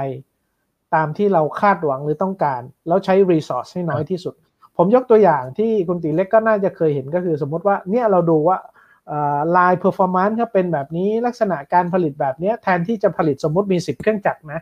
[0.96, 4.34] ตามที่เราคาดหวังหรือต้องการ แล้วใช้ resource ให้น้อยที่สุด
[4.78, 8.58] ผมยกตัวอย่างที่คุณตีเล็กก็น่าจะเคยเห็นก็คือสมมติว่าเนี่ยเราดูว่า
[9.58, 14.62] ลาย performance เขาเป็นแบบนี้ลักษณะการผลิตแบบนี้แทนที่จะผลิตสมมติมี 10 เครื่องจักรนะ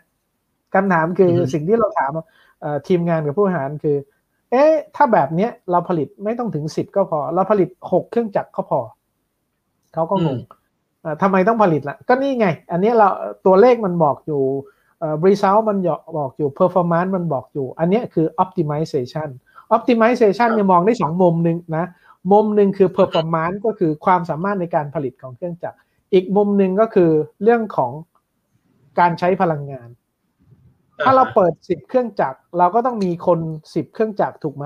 [0.74, 2.12] คำถามคือสิ่งที่เราถาม
[2.88, 3.98] ทีมงานกับผู้บริหารคือ
[4.54, 8.80] เอ๊ะถ้าแบบเนี้ยเราผลิตไม่ต้องถึงสิบก็พอ เราผลิตหกเครื่องจักรก็พอ
[9.94, 10.40] เขาก็งง
[11.22, 13.08] ทำไมต้องผลิตละ่ะ ก็นี่ไง อันนี้เรา
[13.46, 14.42] ตัวเลขมันบอกอยู่
[15.24, 15.78] บริษัทมัน
[16.18, 19.30] บอกอยู่ performance มันบอกอยู่ อันนี้คือ optimization
[19.76, 21.86] optimization เนี่ยมองได้สองมุมหนึ่งนะ
[22.32, 25.78] มุมหนึ่งคือ performance ก็คือความสามารถในการผลิตของเครื่องจักร
[26.14, 27.12] อีกมุมหนึ่งก็คือ
[27.44, 27.92] เรื่องของ
[29.00, 29.88] การใช้พลังงาน
[31.04, 33.40] ถ้าเราเปิดสิบเครื่องจักรเราก็ต้องมีคน
[33.76, 34.66] สิบเครื่องจักรถูกไหม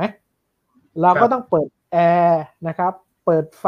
[1.02, 2.94] เราก็ต้องเปิดแอร์นะครับ
[3.26, 3.66] เปิดไฟ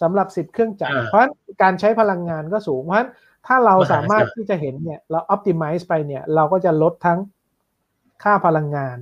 [0.00, 1.22] สำหรับสิบเครื่องจักรเพราะ
[1.62, 3.10] การใช้พลังงานก็สูงเพราะฉะนั้น
[3.46, 7.18] ถ้าเราสามารถที่จะเห็นเนี่ย เรา optimize ไปเนี่ย เราก็จะลดทั้ง
[8.22, 8.98] ค่าพลังงาน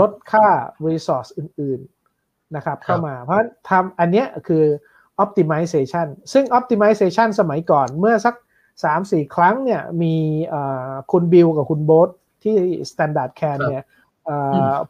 [0.00, 0.46] ลดค่า
[0.86, 1.80] resource อื่น
[2.18, 3.38] ๆนะครับ เข้ามา เพราะ
[3.70, 4.64] ทำอันนี้คือ
[5.24, 8.34] optimization ซึ่ง optimization สมัยก่อนเมื่อสัก
[8.84, 10.14] สามสี่ครั้งเนี่ยมี
[11.12, 12.08] คุณบิลกับคุณโบ๊ท
[12.42, 12.56] ที่
[12.90, 13.84] Standard Can เนี่ย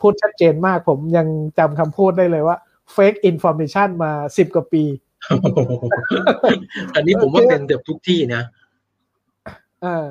[0.00, 1.26] พูดชัดเจนมากผมยัง
[1.58, 2.56] จำคำพูดได้เลยว่า
[2.96, 4.84] fake information มาสิบกว่าปี
[6.94, 8.42] อันนี้ผมว่าเป็นเกือบทุกที่นะ
[9.82, 10.08] เออ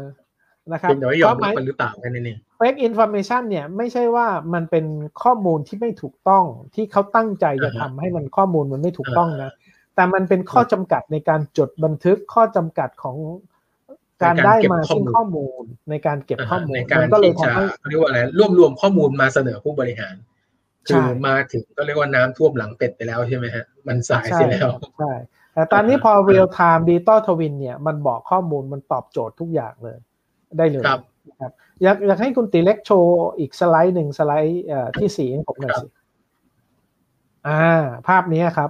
[0.72, 4.86] นะครับเป็นเดี๋ยวยอมรับหรือเปล่าแค่นั้นเอง fake information เนี่ยไม่ใช่ว่ามันเป็น
[5.24, 9.52] ข้อมูลที่ไม่ถูกต้องที่เขาตั้งใจจะทำให้มันข้อมูลมันไม่ถูกต้องนะ
[9.96, 13.18] แต่มันเป็นข้อจำกัดในการจดบันทึกข้อจำกัดของ
[14.24, 17.52] การได้มาซึ่งข้อมูลในการเก็บข้อมูลในการที่จะ
[17.88, 20.16] เรียกว่าอะไรรวบรวมข้อมูลมาเสนอผู้บริหาร
[20.88, 25.14] คือมาถึงก็เรียกว่าน้ำท่วมหลังเป็ดไปแล้วใช่ไหมฮะมันสายเสียแล้วใช่
[25.54, 29.98] แต่ตอนนี้พอ real time digital twin เนี่ยมันบอกข้อมูลมันตอบโจทย์ทุกอย่างเลย
[30.58, 31.02] ได้เลยครับ
[31.84, 34.64] อยากอยากให้คุณตีเล็กโชว์อีกสไลด์หนึ่งสไลด์
[35.00, 35.88] ที่สี่ให้ผมหน่อยสิ
[37.48, 38.70] อ่า ภาพนี้ครับ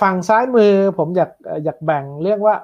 [0.00, 1.30] ฝั่งซ้ายมือผมอยาก
[1.64, 2.56] อยากแบ่งเรียกว่า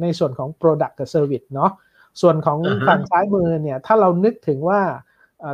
[0.00, 1.72] ในส่วนของ Product กับ Service เนาะ
[2.20, 4.80] ส่วนของฝั่งซ้ายมือเนี่ยถ้าเรานึกถึงว่า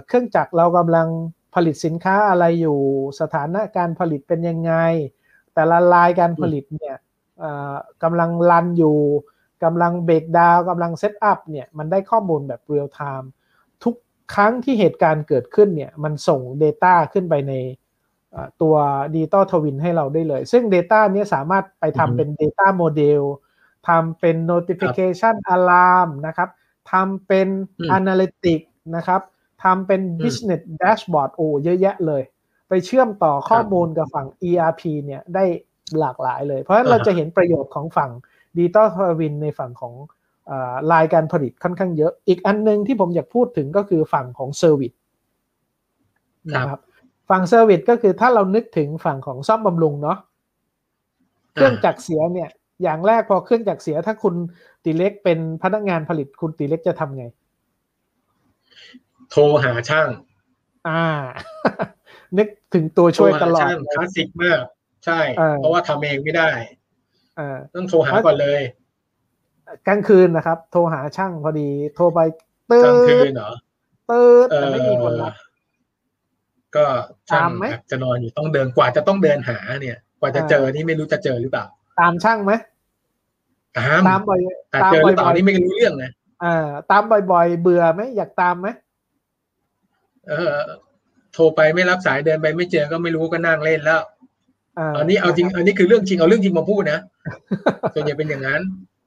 [0.07, 1.09] เครื่องจักรเรากำลัง
[1.55, 2.79] ผลิตสินค้าอะไรอยู่
[3.21, 4.73] สถานะการผลิตเป็นยังไง
[5.55, 6.97] แต่ละไลน์การผลิตเนี่ย
[8.03, 8.99] กำลัง run อยู่
[9.65, 13.31] กำลัง breakdown กำลัง setup เนี่ยมันได้ข้อมูลแบบ real-time
[13.85, 13.95] ทุก
[14.35, 17.53] ครั้งที่เหตุการณ์เกิดขึ้นเนี่ยมันส่ง Data ขึ้นไปใน
[18.63, 18.75] ตัว
[19.15, 23.23] Digital Twin ให้เราได้เลย ซึ่ง Data นี้สามารถไปทำเป็น Data Model
[23.89, 26.49] ทำเป็น Notification Alarm นะครับ
[26.93, 27.49] ทำเป็น
[27.99, 28.61] Analytic
[28.97, 29.21] นะครับ
[29.65, 32.23] ทำเป็น Business Dashboard โอ้เยอะแยะเลย
[32.69, 35.45] ไปเชื่อมต่อข้อมูลกับฝั่ง ERP เนี่ยได้
[35.99, 38.11] หลากหลายเลย เพราะฉะนั้นเราจะเห็นประโยชน์ของฝั่ง
[38.57, 39.95] Digital Twin ในฝั่งของ
[40.93, 44.93] ไลน์การผลิตค่อนข้างเยอะ อีกอันนึงที่ผมอยากพูดถึงก็คือฝั่งของ service
[46.55, 46.81] นะครับ
[47.31, 50.19] ฝั่ง service ก็คือถ้าเรานึกถึงฝั่งของซ่อมบำรุงเนาะ
[51.55, 52.51] เครื่องจักรเสียเนี่ย
[52.83, 54.35] อย่างแรกพอเครื่องจักรเสียถ้าคุณ
[54.85, 57.25] ตีเล็กเป็นพนักงานผลิตคุณตีเล็กจะทำไง
[59.31, 60.09] โทรหาช่าง
[60.89, 61.05] อ่า
[62.39, 64.59] นึกถึงตัวช่วยตลอดคลาสสิกมาก
[65.05, 65.21] ใช่
[65.57, 66.49] เพราะว่าทำเองไม่ได้
[67.75, 68.63] ต้องโทรหาก่อนเลย
[69.89, 72.19] กลางคืนนะครับ โทรหาช่างพอดี โทรไป
[72.71, 73.51] ตื่นกลางคืนเหรอ
[74.11, 75.33] ตื่นแต่ไม่มีคนรับ
[76.77, 76.85] ก็
[77.29, 77.51] ช่าง
[77.91, 81.65] จะนอนอยู่ต้องเดินกว่าจะต้องเดินหาเนี่ย กว่าจะเจอนี่ไม่รู้จะเจอหรือเปล่า
[82.01, 82.53] ตามช่างไหม
[83.79, 86.13] ตามตามบ่อยแต่เจอหรือเปล่านี่ไม่รู้เรื่องนะ
[86.45, 87.03] อ่าตาม
[87.33, 88.69] บ่อย ๆ เบื่อไหมอยากตามไหม
[90.29, 90.59] เออ
[91.33, 94.01] โทรไปไม่รับสายเดินไปไม่เจอก็ไม่รู้ก็นั่งเล่นแล้ว
[94.99, 97.01] อันนี้เอาจริง อันนี้คือเรื่องจริงเอาเรื่องจริงมาพูดนะ
[97.95, 98.63] ส่วนใหญ่เป็นอย่างนั้น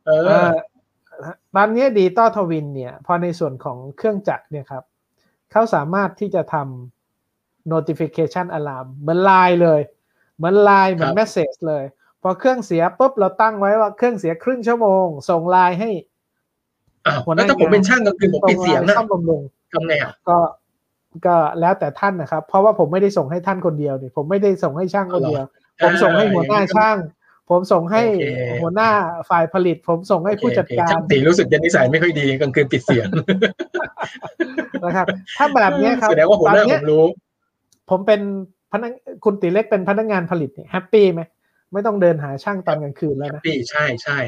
[0.08, 0.12] เอ
[0.48, 0.50] อ
[1.56, 4.84] ตอนนี้ดีต้อทวินเนี่ย พอในส่วนของเครื่องจักรเนี่ยครับ
[5.52, 7.01] เขาสามารถที่จะทำ
[7.74, 9.82] notification alarm เหมือนไลน์เลย
[10.38, 11.84] เหมือนไลน์เหมือนเมสเซจเลย
[12.24, 15.90] พอเครื่องเสียปุ๊บเราตั้งไว้ว่าเครื่องเสียครึ่งชั่วโมง ส่งไลน์ให้
[17.26, 19.42] หัวหน้าถ้าผมเป็นช่างก็คือผมปิดเสียงนะซ่อมบำรุง
[19.74, 20.38] ทำไงอะก็
[21.26, 25.46] ก็แล้วแต่ท่านนะครับ เพราะว่าผมไม่ได้ส่งให้ท่านคนเดียวนี่ผมไม่ได้ส่งให้ช่างคนเดียว
[25.84, 26.98] ผมส่งให้หัวหน้าช่าง
[27.50, 28.04] ผมส่งให้
[28.62, 28.90] หัวหน้า
[29.30, 33.08] ฝ่ายผลิต ผมส่งให้ผู้จัดการช่างตีรู้สึกจะนิสัยไม่ค่อยดีกลางคืนปิดเสียง
[34.84, 37.04] นะครับ ถ้าแบบนี้ครับแสดงว่าหัวหน้าผมรู้
[37.92, 38.22] ผมเป็น
[38.72, 38.92] พนัก
[39.24, 41.22] คุณตีเล็กเป็นพนักงานผลิตเนี่ยแฮปปี้ไหม
[41.74, 44.20] ไม่ต้องเดินหาช่างตอนกลางคืนแล้วนะแฮปปี้ใช่ใช่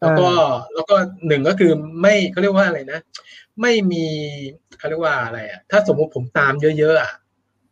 [0.00, 0.30] แล้วก็
[0.74, 3.00] แล้วก็หนึ่งก็คือไม่เขาเรียกว่าอะไรนะ
[3.60, 4.06] ไม่มี
[4.78, 7.12] เขาเรียกว่าอะไรอะถ้าสมมุติผมตามเยอะๆอะ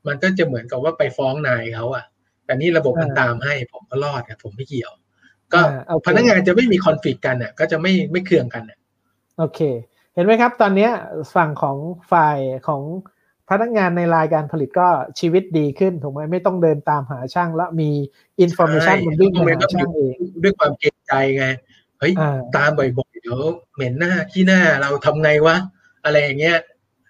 [0.06, 2.04] มันก็จะเหมือนกับว่าไปฟ้องนายเขาอะ
[2.44, 4.92] แต่นี่ระบบมันตามให้ผมก็รอดครับผมไม่เกี่ยว
[5.52, 5.60] ก็
[6.06, 8.78] พนักงานจะไม่มีคอนฟ lict กันอะ ก็จะไม่ไม่เคืองกันอะ
[9.38, 9.60] โอเค
[10.14, 10.88] เห็นไหมครับ ตอนนี้
[11.34, 11.76] ฝั่งของ
[12.12, 12.82] ฝ่ายของ
[13.50, 14.88] พนักงานในรายการผลิตก็
[15.20, 17.90] ชีวิตดีขึ้นถูกไหมไม่ต้องเดินตามหาช่าง แล้วมี
[18.40, 21.44] อินโฟมชันมันวิ่งมาหาช่างเองด้วยความเกรงใจไง
[21.98, 22.12] เฮ้ย
[22.56, 23.40] ตามบ่อยๆเดี๋ยว
[23.74, 25.56] เหม็นหน้าขี้หน้าเราทำไงวะ
[26.04, 26.58] อะไรอย่างเงี้ย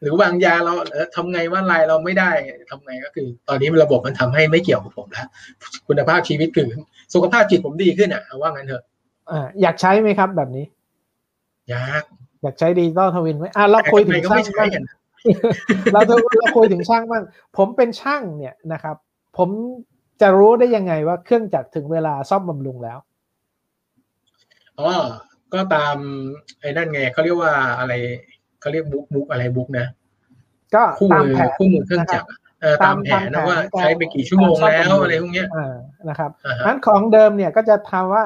[0.01, 2.31] หรือวางยาเราเออทำไงว่าลายเราไม่ได้
[2.71, 5.29] ทำไงก็คือ ตอนนี้ระบบมันทำให้ไม่เกี่ยวกับผมแล้ว
[5.89, 6.69] คุณภาพชีวิตคือ
[7.15, 8.83] สุขภาพจิตผมดีขึ้นอะว่างั้นเถอะ
[9.31, 10.65] อ่าอยากใช้ไหมครับแบบนี้
[11.71, 12.03] อยาก
[12.43, 14.71] อยากใช้ดีต้อทวินไหมอ่าเราคุยถึงช่างบ้าง
[15.93, 17.25] เราเราคุยถึงช่างบ้าง
[17.57, 18.97] ผมเป็นช่างเนี่ยนะครับ
[19.39, 19.49] ผม
[20.21, 22.99] จะรู้ได้ยังไงว่าเครื่องจักรถึงเวลาซ่อมบำรุงแล้ว
[24.79, 24.91] อ๋อ
[25.55, 25.97] ก็ตาม
[26.61, 27.93] ไอ้นั่นไงเขาเรียกว่าอะไร
[28.61, 29.87] เขาเรียก book book อะไร book นะ
[30.75, 32.27] ก็ตามแผนคู่มือเครื่องจักร
[32.85, 35.45] ตามแผนนะว่าใช้ไปกี่ชั่วโมงแล้วอะไรพวกนี้
[36.09, 36.31] นะครับ
[36.67, 38.25] นั้นของเดิมเนี่ยก็จะทำว่า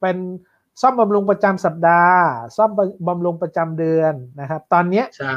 [0.00, 0.16] เป็น
[0.82, 2.22] ซ่อมบำรุงประจำสัปดาห์
[2.56, 2.70] ซ่อม
[3.08, 5.36] บำรุงประจำเดือนนะครับ ตอนนี้ใช่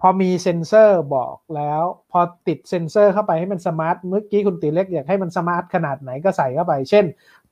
[0.00, 7.04] พอมีเซ็นเซอร์บอกแล้ว พอติดเซ็นเซอร์เข้าไปให้มัน smart เมื่อกี้คุณตีเล็กอยากให้มัน smart ขนาดไหนก็ใส่เข้าไป เช่น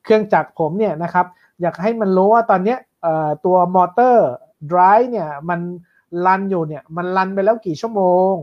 [0.05, 1.27] เครื่องจักรผมเนี่ยนะครับ
[1.63, 2.77] อยากให้มันรู้ว่าตอนนี้
[3.47, 4.29] ตัวมอเตอร์
[4.71, 5.61] drive เนี่ยมัน
[6.27, 8.35] run อยู่เนี่ยมัน run ไปแล้วกี่ชั่วโมง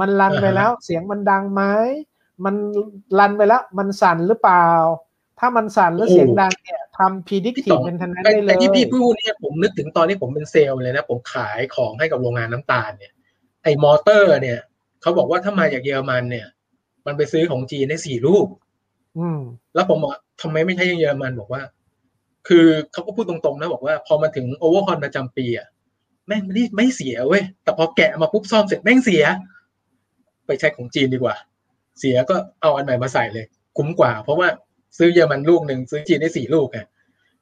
[0.00, 1.62] มัน run ไปแล้วเสียงมันดังไหม
[2.44, 2.54] มัน
[3.18, 4.68] run ไปแล้วมันสั่นหรือเปล่า
[5.38, 13.12] ถ้ามันสั่นแล้วเสียงดังเนี่ยทำ predictive maintenance ได้เลยแต่ที่พี่พูดเนี่ยผมนึกถึงตอนนี้ผมเป็นเซลล์เลยนะ ผมขายของให้กับโรงงานน้ำตาลเนี่ย
[13.66, 14.60] ไอ้มอเตอร์ เนี่ย
[15.02, 16.46] เขาบอกว่าถ้ามาจากเยอรมันเนี่ย
[17.06, 18.46] มันไปซื้อของจีนได้สี่ลูก
[19.74, 21.62] แล้วผมบอกทำไมไม่ใช่เยอรมันบอกว่า
[22.48, 25.66] คือเขาก็พูดตรงๆนะบอกว่า พอมาถึงโอเวอร์คอนประจำปีอะ
[26.26, 29.24] แม่งไม่ไม่เสียเว้ยแต่พอแกะมาปุ๊บซ่อมเสร็จแม่งเสีย
[30.46, 31.36] ไปใช้ของจีนดีกว่า
[31.98, 34.48] เสียก็เอาอันใหม่มาใส่เลย คุ้มกว่า เพราะว่า
[34.98, 36.78] ซื้อเยอรมันลูกหนึ่งซื้อจีนได้สี่ลูกไง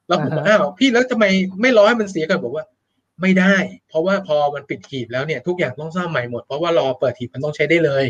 [0.09, 1.25] แล้วผมบอกอ้าวพี่แล้วทำไม
[1.61, 2.65] ไม่รอให้มันเสียกันบอกว่า
[3.21, 3.55] ไม่ได้
[3.89, 8.05] เพราะว่าพอมันปิดหีบแล้วเนี่ยทุกอย่างต้องซ่อมใหม่หมด เพราะว่ารอเปิดหีบมันต้องใช้ได้เลย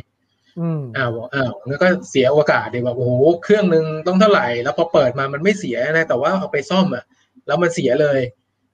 [0.61, 3.13] อืมอ้าวอ้าวแล้วก็เสียโอกาสเดี๋ยวแบบโอ้โห
[3.43, 7.05] เครื่องหนึ่งต้องเท่าไหร่ แล้วพอเปิดมามันไม่เสียนะแต่ว่าเอาไปซ่อมอะ
[7.47, 8.21] แล้วมันเสียเลย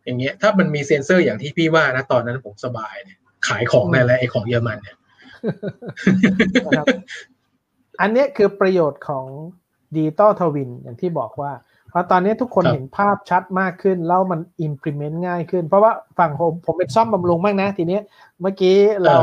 [0.05, 4.97] อย่างเงี้ย ถ้ามันมีเซ็นเซอร์อย่างที่พี่ว่านะตอนนั้นผมสบายเนี่ยขายของในแล้วไอ้ของเยอรมันเนี่ย
[8.01, 9.27] อันนี้คือประโยชน์ของ
[9.95, 11.53] Digital Twin อย่างที่บอกว่า
[11.91, 17.99] เพราะตอนนี้ทุกคนเห็นภาพชัดมากขึ้น แล้วมัน implement ง่ายขึ้น เพราะว่าฝั่งผมผมเป็นซ่อมบำรุงบ้างนะ ทีนี้
[18.41, 19.17] เมื่อกี้เรา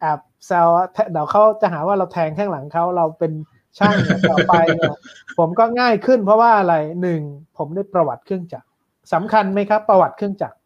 [0.00, 0.68] แอบแซว
[1.12, 3.32] เดี๋ยวเขาจะหาว่าเราแทงข้างหลังเขาเราเป็น
[3.78, 3.96] ช่าง
[4.30, 4.94] ต่อไปเนี่ย
[5.38, 7.20] ผมก็ง่ายขึ้น เพราะว่าอะไรหนึ่ง
[7.56, 8.66] ผมได้ประวัติเครื่องจักร
[9.12, 10.56] สำคัญไหมครับ ประวัติเครื่องจักร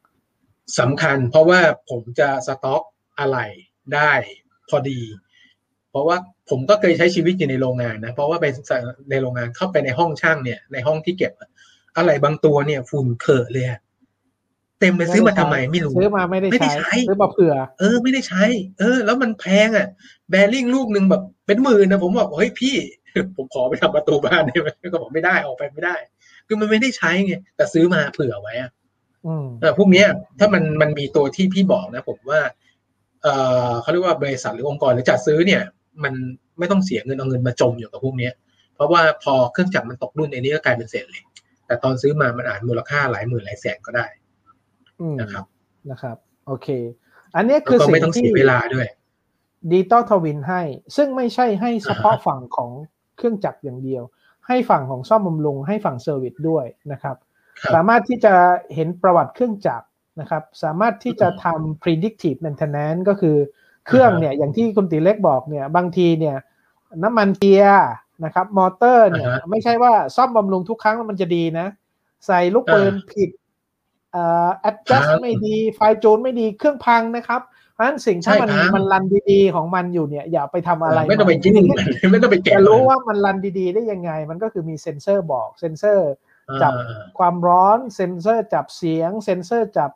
[0.81, 2.83] สำคัญ เพราะว่าผมจะสต็อก
[3.19, 3.39] อะไร
[3.95, 4.13] ได้
[4.69, 5.01] พอดี
[5.91, 6.17] เพราะว่า
[6.51, 8.47] ผมก็เคยใช้ชีวิตอยู่ในโรงงานนะเพราะว่าไป
[9.11, 11.33] ในโรงงานเข้าไปในห้องช่างเนี่ยในห้องที่เก็บ
[11.97, 13.67] อะไรบางตัวเนี่ยฝุ่นเขอะเลย
[14.81, 18.45] เต็มไปซื้อมาทำไมไม่รู้ซื้อมาไม่ได้ใช้ซื้อมาเผื่อ เออไม่ได้ใช้
[18.79, 19.89] เออ แล้วมันแพงอะ
[20.31, 22.77] แบริ่งลูกหนึ่งแบบเป็นหมื่นนะผมบอกเฮ้ยพี่
[23.37, 25.97] ผมขอไปทำประตูบ้านได้ไหมก็บอกไม่ได้ออกไปไม่ได้
[26.47, 28.71] คือมันไม่ได้ใช้ไงแต่ซื้อมาเผื่อไว้อะ
[29.61, 30.07] เออพวกเนี้ย
[30.39, 32.41] ถ้ามันมันมีตัวที่พี่บอกนะ ผมว่า
[33.23, 33.27] เอ
[33.69, 35.63] อเขาเรียกว่าบริษัทหรือองค์กรหรือจัดซื้อเนี่ย
[36.05, 36.15] มัน
[36.59, 38.33] ไม่ต้องเสียเงินเอาเงินมาจมอยู่กับพวกเนี้ย
[38.75, 41.25] เพราะว่าพอเครื่องจักรมันตกรุ่นไอ้นี้ก็กลายเป็นเศษเหล็ก
[41.67, 44.07] แต่ตอนซื้อมามันอาจมูลค่าหลายหมื่นหลายแสนก็ได้
[45.21, 45.45] นะครับ
[45.91, 46.69] นะครับ โอเค
[47.37, 48.87] อันนี้คือสิ่งที่ value ด้วย
[49.71, 50.63] Digital Twin ให้
[50.97, 52.71] ซึ่งไม่ใช่ให้เฉพาะฝั่งของ
[53.17, 54.03] เครื่องจักรอย่างเดียว
[54.47, 57.17] ให้ฝั่งของซ่อมบำรุงให้ฝั่ง service ด้วยนะครับ
[57.75, 58.35] สามารถที่จะ
[58.75, 59.87] เห็นประวัติเครื่องจักร
[60.21, 63.37] นะครับ สามารถที่จะทำ predictive maintenance ก็คือ
[63.87, 66.37] เครื่องเนี่ยอย่างที่คุณตีเล็กบอกเนี่ยบางทีเนี่ย
[67.03, 67.89] น้ำมันเกียร์
[68.25, 71.67] นะครับ มอเตอร์เนี่ยไม่ใช่ว่าซ่อมบำรุงทุกครั้งมันจะดีนะ
[72.27, 73.31] ใส่ลูกปืนผิด
[74.13, 77.43] เอ่อ adjust ไม่ดี fine-tune ไม่ดีเครื่องพังนะครับ
[77.75, 81.55] เพราะฉะนั้นสิ่งที่มันมัน run ดีๆของมันอยู่เนี่ย อย่าไปทำอะไร ไม่ต้องไปจิ้ม
[82.13, 86.11] ไม่ต้องไปแกะรู้ว่ามัน run ดีๆ ได้ยังไง มันก็คือมีเซ็นเซอร์บอกเซ็นเซอร์
[86.63, 86.73] จับ
[87.19, 89.91] ความร้อนเซ็นเซอร์จับเสียงเซ็นเซอร์จับ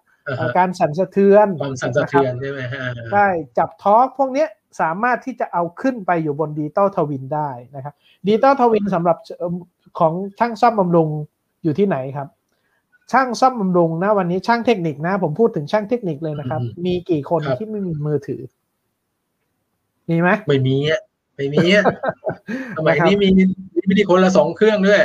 [0.59, 3.27] การสั่นสะเทือนความสั่นสะเทือนใช่ไหมฮะใช่
[3.59, 4.47] จับ torque พวกนี้
[4.81, 7.95] สามารถที่จะเอาขึ้นไปอยู่บน Digital Twin ได้นะครับ
[8.27, 9.17] Digital Twin สำหรับ
[9.99, 11.09] ของช่างซ่อมบำรุง
[11.63, 12.29] อยู่ที่ไหนครับ
[13.13, 18.41] ช่างซ่อมบำรุงนะวันนี้ช่างเทคนิคนะ ผมพูดถึงช่างเทคนิคเลยนะครับ มีกี่คนที่ไม่มีมือถือ
[20.11, 21.01] มีไหมไม่มีอะ
[21.37, 21.85] ไม่มีอะ
[22.77, 23.29] สมัยนี้มี
[23.93, 25.03] มีคนละสองเครื่องด้วย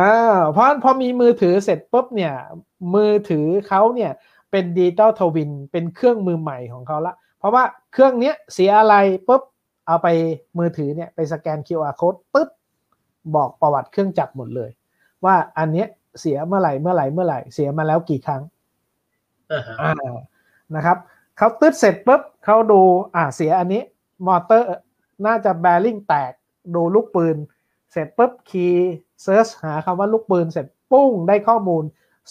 [0.00, 2.34] อ่าเพราะพอมีมือถือเสร็จปุ๊บเนี่ย
[2.94, 4.12] มือถือเขาเนี่ย
[4.50, 8.94] เป็น Digital Twin เป็นเครื่องมือใหม่ของเขาละ เพราะว่าเครื่องเนี้ยเสียอะไร
[9.28, 9.42] ปุ๊บ
[9.86, 10.08] เอาไป
[10.58, 12.48] มือถือเนี่ยไปสแกน QR code ปุ๊บ
[13.34, 14.70] บอกประวัติเครื่องจักรหมดเลย
[15.24, 15.88] ว่าอันเนี้ย
[16.20, 18.42] เสียเมื่อไหร่เมื่อไหร่เมื่อไหร่เสียมาแล้วกี่ครั้ง
[19.82, 19.92] อ่า
[20.76, 20.98] นะครับ
[21.36, 22.80] เขาตึ๊ดเสร็จปุ๊บเขาดู
[23.14, 23.82] อ่าเสียอันนี้
[24.26, 24.68] มอเตอร์
[25.26, 26.32] น่าจะแบริ่งแตก
[26.74, 27.36] ดูลูกปืน
[27.92, 28.92] เสร็จปุ๊บ key
[29.22, 31.84] search หาคำว่าลูกปืนเสร็จปุ๊บได้ข้อมูล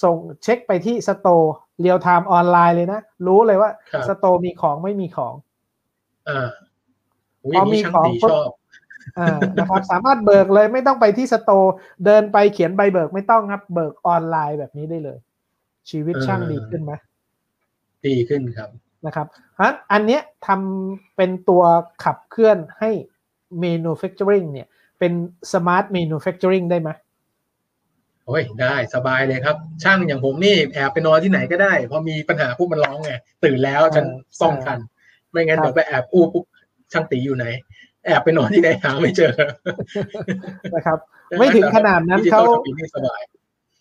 [0.03, 3.69] ส่งเช็คไปที่ store real-time ออนไลน์เลยนะ รู้เลยว่า
[4.07, 5.33] store มีของไม่มีของ
[6.29, 6.47] อ่า
[7.55, 8.33] พอมีของปุ๊บ
[9.59, 11.73] นะครับสามารถเบิกเลยไม่ต้องไปที่ store
[12.05, 15.17] เดินไปเขียนใบเบิกไม่ต้องครับเบิกออนไลน์แบบนี้ได้เลย
[15.89, 16.93] ชีวิตช่างดีขึ้นไหม
[18.07, 18.69] ดีขึ้นครับ
[19.05, 19.27] นะครับ
[19.61, 21.63] ฮะอันเนี้ยทำเป็นตัว
[22.03, 22.91] ขับเคลื่อนให้
[23.63, 24.67] manufacturing เนี่ย
[24.99, 25.13] เป็น
[25.51, 26.89] smart manufacturing ได้ไหม
[28.27, 33.13] โอ้ยได้สบายเลยครับ ช่างอย่างผมนี่แอบไปนอนที่ไหนก็ได้ พอมีปัญหาปุ๊บมันร้องไง
[33.43, 34.05] ตื่นแล้วฉัน
[34.39, 34.79] ซ่อมทัน
[35.31, 36.45] ไม่งั้นเดี๋ยวไปแอบอู้ปุ๊บ
[36.91, 37.45] ช่างตีอยู่ไหน
[38.05, 39.33] แอบไปนอนที่ไหนหาไม่เจอ
[40.75, 40.97] นะครับ
[41.39, 42.41] ไม่ถึงขนาดนั้นเขา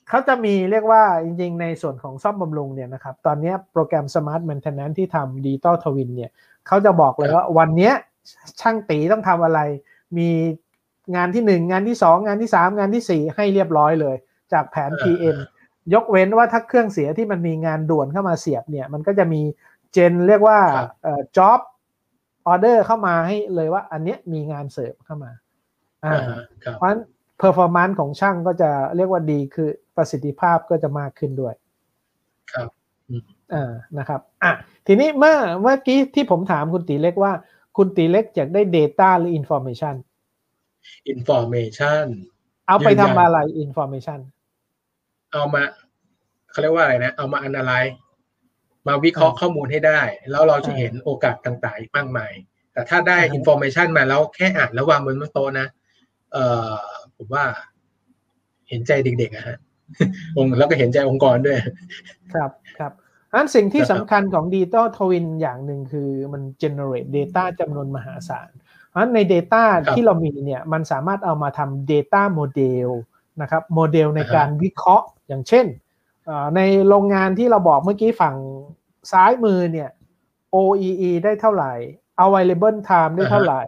[0.08, 6.30] เขาจะมีเรียกว่าจริงๆ ในส่วนของซ่อมบำรุงเนี่ยนะครับ ตอนนี้โปรแกรม Smart Maintenance ที่ทำดิจิตอลทวินเนี่ย
[6.66, 7.92] เขาจะบอกเลยว่าวันนี้
[8.60, 9.60] ช่างตีต้องทำอะไร
[10.18, 10.28] มี
[11.16, 14.16] งานที่หนึ่งงานที่สองงานที่สามงานที่สี่ให้เรียบร้อยเลย
[14.52, 15.36] จากแผน PM
[15.94, 19.42] ยกเว้นว่าถ้าเครื่องเสียที่มันมีงานด่วนเข้ามาเสียบเนี่ย มันก็จะมี
[19.92, 20.58] gen เรียกว่า
[21.02, 21.60] เอ่อ job
[22.46, 25.32] ออเดอร์เข้ามาให้เลยว่า อันเนี้ยมีงานเสริมเข้ามา
[26.04, 26.12] อ่า
[26.76, 27.00] เพราะฉะนั้น
[27.38, 31.54] performance ของช่างก็จะเรียกว่าดีคือประสิทธิภาพก็จะมากขึ้นด้วย
[32.52, 32.68] ครับ
[33.54, 34.52] อ่านะครับอะ
[34.86, 37.32] ทีนี้เมื่อเมื่อกี้ที่ผมถามคุณตีเล็กว่า
[37.76, 39.94] คุณตีเล็กอยากได้ Data หรือ Information
[41.12, 42.04] Information
[42.66, 44.20] เอาไปทำอะไร Information
[45.36, 45.62] เอามา
[46.50, 47.94] เขาเรียกว่าอะไรนะ เอามา analyze
[48.86, 52.32] มาวิเคราะห์ข้อมูลให้ได้ แล้วเราจะเห็นโอกาสต่างๆอีกมากมาย
[52.72, 55.66] แต่ถ้าได้ information มาแล้วแค่อ่านแล้ววางบนโต๊ะนะ
[56.32, 56.80] เอ่อ
[57.16, 57.44] ผมว่า
[58.68, 59.58] เห็นใจเด็กๆอะฮะ
[60.36, 61.58] องแล้วก็เห็นใจองค์กรด้วย
[62.34, 62.92] ครับครับ
[63.32, 68.50] อันสิ่งที่สำคัญของ Digital Twin อย่างหนึ่งคือมัน generate data จำนวนมหาศาล
[68.90, 72.88] เพราะใน Data ที่เรามีเนี่ย มันสามารถเอามาทำ Data Model
[73.42, 75.66] นะครับโมเดลในการวิเคราะห์อย่างเช่น
[76.56, 78.34] ในโรงงานที่เราบอกเมื่อกี้ฝั่ง
[79.12, 79.90] ซ้ายมือเนี่ย
[80.54, 81.72] OEE ได้เท่าไหร่
[82.24, 83.62] available time ได้เท่าไหร่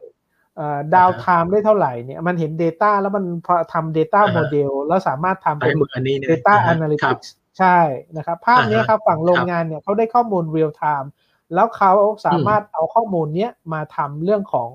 [0.94, 7.78] ดาวไทม์ได้เท่าไหร่เนี่ยมันเห็น Data แล้วมันพอทำ Data อ่าฮะ Model แล้วสามารถทำเป็นมืออันนี้เนี่ย Data อ่าฮะครับ Analytics ใช่
[8.16, 11.08] นะครับภาพเนี้ยอ่าฮะครับฝั่งโรงงานเนี่ยเขาได้ข้อมูล real time
[11.54, 11.92] แล้วเขา
[12.26, 14.68] สามารถเอาข้อมูลเนี้ยมาทำเรื่องของ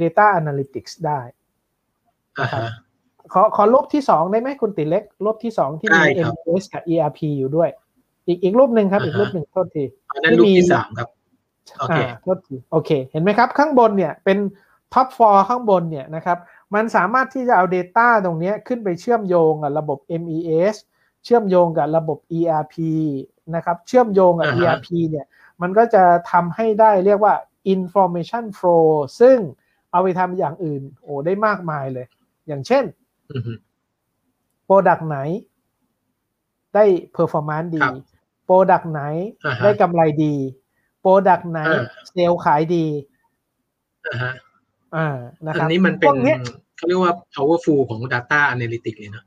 [0.00, 1.20] Data Analytics ได้
[2.38, 2.68] อ่าฮะ
[3.32, 7.68] ขอขอรูปที่สองได้ไหมคุณติเล็ก รูปที่สองที่มีได้ครับ MS กับ ERP อยู่ด้วย
[8.26, 11.08] อีกอีกรูปหนึ่งครับอ่าฮะอีกรูปหนึ่งโทษทีอันนั้นรูปที่สามครับ
[11.80, 14.38] โอเคอ่าโทษทีโอเค เห็นไหมครับ ข้างบนเนี่ยเป็น
[14.94, 16.38] top floor ข้างบนเนี่ยนะครับ
[16.74, 20.76] มันสามารถที่จะเอา Data ตรงเนี้ยขึ้นไปเชื่อมโยงกับระบบ MES
[21.24, 22.76] เชื่อมโยงกับระบบ ERP
[23.54, 25.26] นะครับ เชื่อมโยงกับอ่าฮะ ERP เนี่ย
[25.62, 27.34] มันก็จะทำให้ได้เรียกว่า
[27.74, 28.86] information flow
[29.20, 29.38] ซึ่ง
[29.92, 32.06] เอาไปทำอย่างอื่น โอ้ได้มากมายเลย
[32.48, 33.01] อย่างเช่นอือฮึ
[34.64, 35.18] product ไหน
[36.74, 36.84] ได้
[37.16, 37.94] performance ดีครับ
[38.44, 39.02] product ไหน
[39.46, 40.34] อ่าฮะได้กำไรดี
[41.00, 42.86] product ไหนอ่าเซลล์ขายดี
[44.06, 44.32] อ่าฮะ
[44.96, 45.16] อ่า
[45.46, 46.38] นะครับอันนี้มันเป็พวกเนี้ย
[46.76, 49.24] เขาเรียกว่า powerful ของ data analytics เลยนะ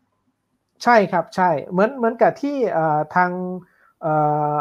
[0.84, 3.32] ใช่ครับใช่ เหมือนเหมือนกับที่เอ่อทาง
[4.02, 4.14] เอ่
[4.58, 4.60] อ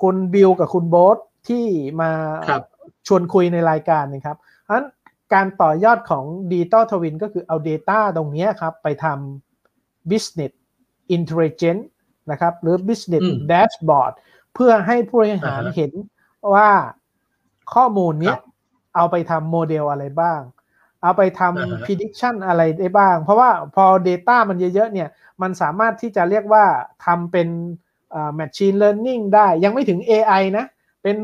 [0.00, 1.18] คุณบิลกับคุณโบ๊ท
[1.48, 1.64] ที่
[2.02, 2.10] มา
[2.48, 2.62] ครับ
[3.06, 4.86] ชวนคุยในรายการนะครับเพราะฉะนั้น
[5.34, 10.52] การต่อยอดของ Digital Twin ก็คือเอา Data ตรงเนี้ยครับ ไปทำ Business
[11.16, 11.84] Intelligence
[12.30, 14.12] นะครับ หรือ Business อืม Dashboard
[14.54, 15.92] เพื่อให้ผู้บริหารอ่าฮะเห็น
[16.54, 16.70] ว่า
[17.74, 18.42] ข้อมูลเนี้คยรับ
[18.96, 20.40] เอาไปทำโมเดลอะไรบ้าง
[21.02, 25.08] เอาไปทอ่าฮะำ prediction อะไรได้บ้าง เพราะว่าพอ Data มันเยอะๆ เนี่ย
[25.42, 26.64] มันสามารถที่จะเรียกว่า
[27.04, 27.48] ทำเป็น
[28.14, 30.66] อ่า machine learning ได้ ยังไม่ถึง AI นะ
[31.02, 31.16] เป็น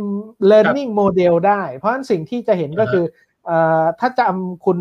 [0.50, 3.33] learning model ได้ เพราะฉะนั้นสิ่งที่จะเห็นก็อ่าฮะคือเอ่อ
[4.00, 4.78] ถ้าจำคุณ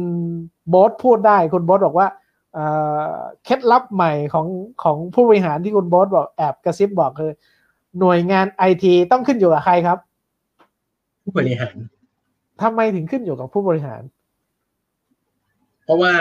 [0.69, 2.07] โบ๊ทพูดได้ คุณโบ๊ทบอกว่า
[2.53, 2.65] เอ่
[3.13, 4.47] อเคล็ดลับใหม่ของ
[4.83, 7.31] ของผู้บริหารที่คุณโบ๊ทบอกแอบกระซิบบอกคือ
[7.99, 9.97] หน่วยงานไอทีต้องขึ้นอยู่กับใครครับ
[11.23, 11.75] ผู้บริหาร
[12.61, 14.01] ทำไมถึงขึ้นอยู่กับผู้บริหาร
[15.85, 16.13] เพราะว่า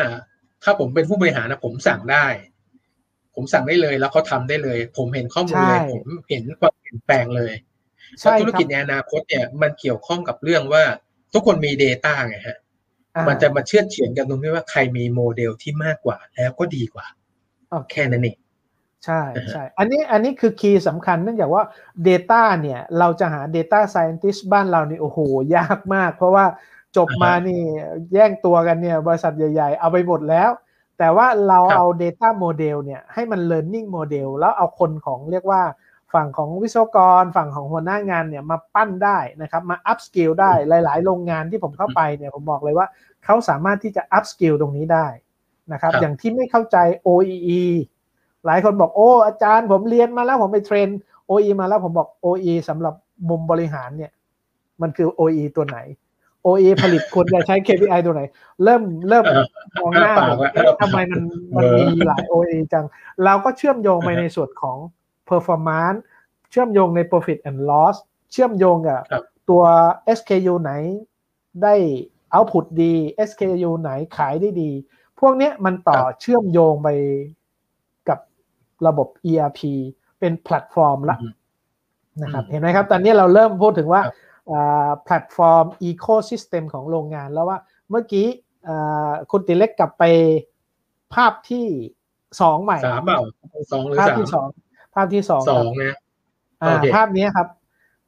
[0.63, 2.27] ถ้าผมเป็นผู้บริหารนะผมสั่งได้
[3.35, 7.53] ผมสั่งได้เลยแล้วเขาทำได้เลย ผมเห็นข้อมูลเลยใช่ผมเห็นความเปลี่ยนแปลงเลย
[8.21, 10.85] ใช่แล้วธุรกิจครับในอนาคตเนี่ยมันเกี่ยวข้องกับเรื่องว่า
[11.33, 12.59] ทุกคนมี Data ไงฮะ
[13.17, 17.07] อ่ามันจะมาเชื่อดเฉือนกันตรงที่ว่าใครมีโมเดลที่มากกว่าแล้วก็ดีกว่า
[17.71, 18.39] โอเคแค่นั้นเอง
[19.05, 21.63] ใช่นะฮะใช่อันนี้อันนี้คือ key สำคัญเนื่องจากว่า
[22.09, 25.19] Data เนี่ย เราจะหา Data Scientist บ้านเรานี่โอ้โห
[25.57, 26.45] ยากมาก เพราะว่า
[26.97, 27.61] จบมานี่
[28.15, 30.51] แย่งตัวกันเนี่ย บริษัทใหญ่ ๆ เอาไปหมดแล้ว
[30.99, 35.63] แต่ว่าเราเอา Data Model เนี่ย ให้มัน Learning Model แล้วเอาคนของเรียกว่า
[36.15, 42.87] ฝั่งของวิศวกร ฝั่งของหัวหน้างานเนี่ยมาปั้นได้นะครับมา up skill ได้หลาย ๆ โรงงานที่ผมเข้าไปเนี่ยผมบอกเลยว่า
[43.25, 45.07] เขาสามารถที่จะ up skill ตรงนี้ได้
[45.73, 47.63] นะครับครับอย่างที่ไม่เข้าใจ OEE
[48.47, 50.89] หลายคนบอกโอ้อาจารย์ผมเรียนมาแล้วผมไปเทรน
[51.31, 52.95] OE มาแล้วผมบอก OE สำหรับ
[53.31, 54.13] มุมบริหารเนี่ย
[54.83, 55.79] มันคือ OE ตัวไหน
[56.47, 58.23] OE ผลิตควรจะใช้ KPI ตัวไหน
[58.65, 59.47] เริ่มเริ่มเออ
[59.81, 61.23] มองหน้าเออบอกปากเอ๊ะเออทำไมมัน
[61.55, 62.85] มันเออมีหลาย OEE จัง
[63.25, 64.77] เราก็เชื่อมโยงไปอ่าฮะในส่วนของ
[65.33, 65.99] performance
[66.51, 67.97] เชื่อมโยงใน profit and loss
[68.33, 69.63] เชื่อมโยงกับครับตัว
[70.19, 70.73] SKU ไหน
[71.63, 71.75] ได้
[72.35, 72.95] output ดี
[73.29, 74.71] SKU ไหนขายได้ดี
[75.21, 76.89] พวกเนี้ยมันต่อเชื่อมโยงไป
[78.09, 78.19] กับ
[78.87, 79.61] ระบบ ERP
[80.19, 81.33] เป็นแพลตฟอร์มละอืม
[82.23, 84.15] นะครับอืมเห็นไหมครับ ตอนนี้เราเริ่มพูดถึงว่าครับ
[84.51, 87.59] อ่าแพลตฟอร์ม Ecosystem ของโรงงานแล้วว่า
[87.91, 88.27] เมื่อกี้
[88.69, 90.05] อ่าคุณติเล็กกลับไป
[91.15, 91.67] ภาพที่
[92.41, 93.21] สองใหม่สามเปล่า
[93.73, 94.49] สองหรือภาพสามที่สอง
[94.95, 95.97] ภาพที่สองคอรับสองนะ
[96.63, 97.49] อ่าโอเคภาพนี้ครับ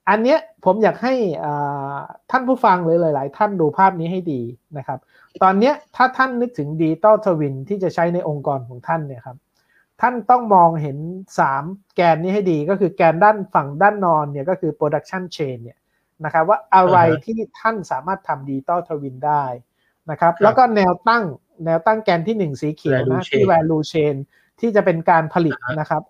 [0.09, 1.15] อันเนี้ยผมอยากให้
[1.45, 1.97] อ่า
[2.31, 4.43] ท่านผู้ฟังหรือหลาย ๆ ท่านดูภาพนี้ให้ดี
[4.79, 4.99] นะครับ
[5.43, 9.37] ตอนเนี้ยถ้าท่านนึกถึง Digital Twin ที่จะใช้ในองค์กรของท่านเนี่ยครับ
[10.01, 10.99] ท่านต้องมองเห็น
[11.47, 15.79] 3 แกนนี้ให้ดีก็คือแกนด้านฝั่งด้านนอนเนี่ยก็คือ production chain เนี่ย
[16.25, 19.45] นะครับว่าอะไรอ่าฮะที่ท่านสามารถทำดิจิตอลทวินได้
[20.11, 21.25] นะครับครับ แล้วก็แนวตั้ง
[21.65, 24.15] แนวตั้งแกนที่ 1 สีเขียว Value นะที่ chain value chain
[24.61, 26.03] ที่จะเป็นการผลิตอ่าฮะนะครับ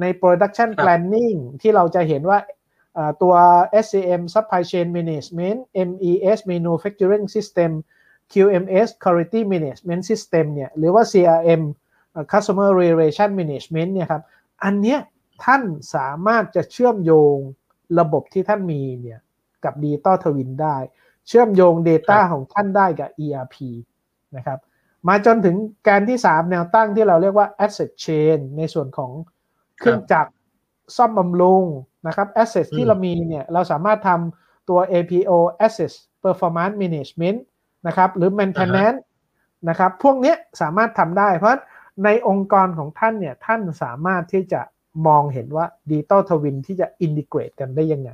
[0.00, 2.38] ใน production ครับ planning ที่เราจะเห็นว่า
[2.94, 3.34] เอ่อตัว
[3.84, 7.70] SCM supply chain management MES manufacturing system
[8.32, 11.62] QMS quality management system เนี่ยหรือว่า CRM
[12.10, 14.22] เอ่อ customer relation management เนี่ยครับ
[14.64, 15.00] อันเนี้ย
[15.44, 15.62] ท่าน
[15.94, 17.36] สามารถจะเชื่อมโยง
[18.00, 19.20] ระบบที่ท่านมีเนี่ย
[19.64, 20.76] กับ Digital Twin ได้
[21.28, 23.56] เชื่อมโยง Data ครับของท่านได้กับ ERP
[24.36, 24.58] นะครับ
[25.08, 25.56] มาจนถึง
[25.88, 29.10] การที่ 3 แนวตั้งที่เราเรียกว่า asset chain ในส่วนของ
[29.80, 30.30] เครื่องจักร
[30.96, 31.64] ซ่อมบำรุง
[32.06, 35.30] นะครับ asset อืมที่เรามีเนี่ยเราสามารถทำตัว APO
[35.66, 37.38] asset performance management
[37.86, 39.00] นะครับหรือ maintenance
[39.68, 41.58] นะครับพวกเนี้ยสามารถทำได้ เพราะ
[42.04, 44.60] ในองค์กรของท่านเนี่ยท่านสามารถที่จะ
[45.06, 48.10] มองเห็นว่า Digital Twin ที่จะ integrate กันได้ยังไง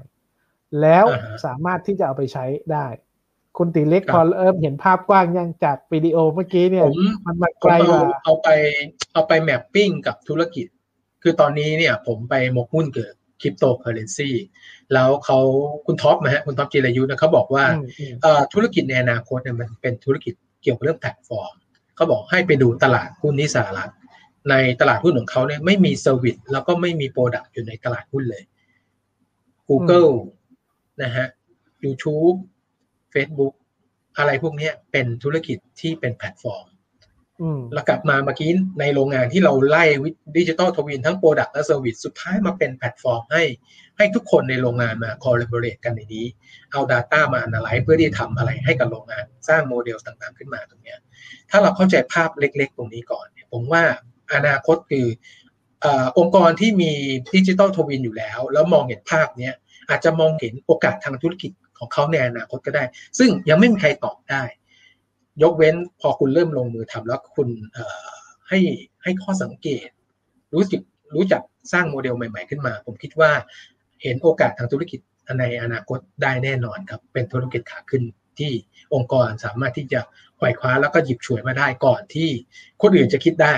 [0.80, 2.86] แล้วอ่าฮะสามารถที่จะเอาไปใช้ได้
[3.58, 6.96] คุณตีเล็กครับพอเริ่มเห็นภาพกว้างยังจากวิดีโอเมื่อกี้เนี่ยผม
[7.26, 8.48] มันมาผไกลมกเอาว่าเอาไป
[9.12, 10.66] เอาไปแมปปิ้งกับธุรกิจ
[11.28, 14.30] คือตอนนี้เนี่ยผมไปหมกหุ้นเกิดคริปโตเคอเรนซี
[14.92, 15.38] แล้วเขา
[15.86, 21.52] คุณท็อปนะฮะคุณท็อปจิรายุนะเขาบอกว่าอืมอืมเอ่อธุรกิจในอนาคตเนี่ยมันเป็นธุรกิจเกี่ยวกับเรื่องแพลตฟอร์ม
[21.96, 23.90] เขาบอกให้ไปดูตลาดหุ้นที่สหรัฐ
[24.50, 28.42] ในตลาดหุ้นของเขาเนี่ยไม่มี service แล้วก็ไม่มี product อยู่ในตลาดหุ้นเลย
[29.68, 30.12] Google
[31.02, 31.26] นะฮะ
[31.84, 32.36] YouTube
[33.14, 33.54] Facebook
[34.18, 36.75] อะไรพวกเนี้ยเป็นธุรกิจที่เป็นแพลตฟอร์มอืม
[37.72, 39.84] แล้วกลับมาเมื่อกี้ในโรงงานที่เราไล่
[40.36, 43.44] Digital Twin ทั้ง product และ service สุดท้ายมาเป็นแพลตฟอร์มให้
[43.96, 46.26] ให้ทุกคนในโรงงานมา collaborate กันในนี้
[46.72, 50.98] เอา Data มา analyze เพื่อที่ทำอะไรให้กับโรงงานสร้างโมเดลต่างๆขึ้นมาตรงเนี้ย
[51.50, 53.82] ถ้าเราเข้าใจภาพเล็กๆ ตรงนี้ก่อน ผมว่า
[54.34, 55.06] อนาคตคือ
[55.84, 56.92] ออองค์กรที่มี
[57.34, 59.54] digital twin อยู่แล้ว แล้วมองเห็นภาพเนี้ย
[59.88, 62.84] อาจจะมองเห็นโอกาสทางธุรกิจของเขาในอนาคตก็ได้
[63.18, 64.42] ซึ่งยังไม่มีใครตอบได้
[65.42, 68.06] ยกเว้นพอคุณเริ่มลงมือทำแล้วคุณเอ่อ
[68.48, 68.58] ให้
[69.02, 69.88] ให้ข้อสังเกต
[70.54, 70.82] รู้สึก
[71.14, 73.30] รู้จักสร้างโมเดลใหม่ ๆ ขึ้นมา ผมคิดว่า
[74.02, 75.00] เห็นโอกาสทางธุรกิจ
[75.38, 78.02] ในอนาคตได้แน่นอนครับ เป็นธุรกิจขาขึ้น
[78.38, 78.52] ที่
[78.94, 80.00] องค์กรสามารถที่จะ
[80.36, 82.28] ไขว่คว้าแล้วก็หยิบฉวยมาได้ก่อนที่
[82.82, 83.54] คนอื่นจะคิดได้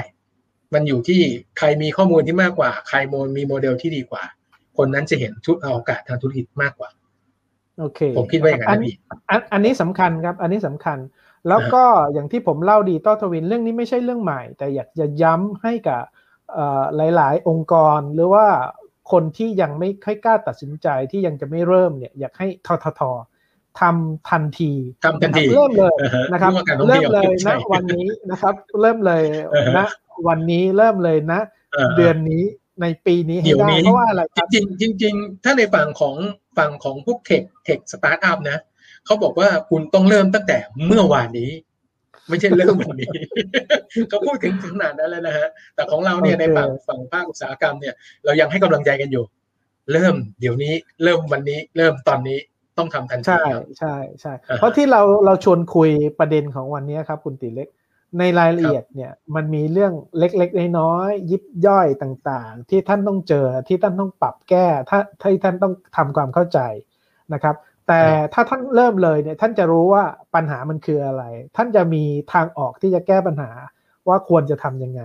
[0.75, 1.21] มันอยู่ที่
[1.59, 4.25] ใครมีข้อมูลที่มากกว่า ใครโมมีโมเดลที่ดีกว่า
[4.77, 6.91] คนนั้นจะเห็นทุกโอกาสทางธุรกิจมากกว่า
[7.79, 8.95] โอเคผมคิดว่าอย่างนั้นนะพี่
[9.31, 10.99] อันอันนี้สำคัญครับ อันนี้สำคัญ
[11.49, 16.03] แล้วก็อย่างที่ผมเล่าดีต้อทวินเรื่องนี้ไม่ใช่เรื่องใหม่ แต่อยากจะย้ำให้กับ
[16.53, 16.83] เอ่อ
[17.17, 18.47] หลาย ๆ องค์กรหรือว่า
[19.13, 23.03] คนที่ยังไม่ค่อยกล้าตัดสินใจที่ยังจะไม่เริ่มเนี่ยอยากให้ททท
[23.81, 24.73] ทำทันที
[25.05, 29.23] ทำทันทีะครับ เริ่มเลยอ่าฮนะครับเรื่องการท่องเริ่เที่มยวเลยใช่นะวันนี้นะครับ เริ่มเลย
[29.53, 29.89] อ่าฮะนะ
[30.29, 31.41] วันนี้เริ่มเลยนะ
[31.97, 32.45] เดือนนี้
[32.83, 36.15] ในปีนี้ให้เดี๋ยวได้นี้เพราะว่าอะไรคจรับริงๆจริงๆถ้าในฝั่งของ
[36.59, 38.59] ฝั่งของพวกเทคเทคสตาร์ทอัพนะ
[39.09, 41.51] เขาบอกว่าคุณต้องเริ่มตั้งแต่เมื่อวานนี้
[42.29, 43.11] ไม่ใช่เริ่มวันนี้
[44.09, 47.95] เขาพูดถึงถึงขนาดนั้นแล้วนะฮะแต่ของเราเนี่ยโอเคในฝั่งฝั่งภาคอุตสาหกรรมเนี่ย
[48.25, 49.25] เรายังให้กำลังใจกันอยู่
[49.93, 52.39] เริ่มเดี๋ยวนี้ เริ่มวันนี้ เริ่มตอนนี้
[52.79, 57.69] ต้องทำทันทีใช่ครับใช่ใช่อ่าฮะเพราะที่เราเราชวนคุยประเด็นของวันนี้ครับคุณติเล็ก
[58.19, 66.59] ในรายละเอียดเนี่ยมันมีเรื่องเล็กๆน้อยๆยิบย่อยต่างๆ ที่ท่านต้องเจอที่ท่านต้องปรับแก้ถ้าที่ท่านต้องทำความเข้าใจ
[67.33, 67.55] นะครับ
[67.89, 68.03] แต่
[68.35, 71.25] ถ้าท่านเริ่มเลยเนี่ยท่านจะรู้ว่าปัญหามันคืออะไร
[71.57, 73.51] ท่านจะมีทางออกที่จะแก้ปัญหา
[74.09, 75.03] ว่าควรจะทำยังไง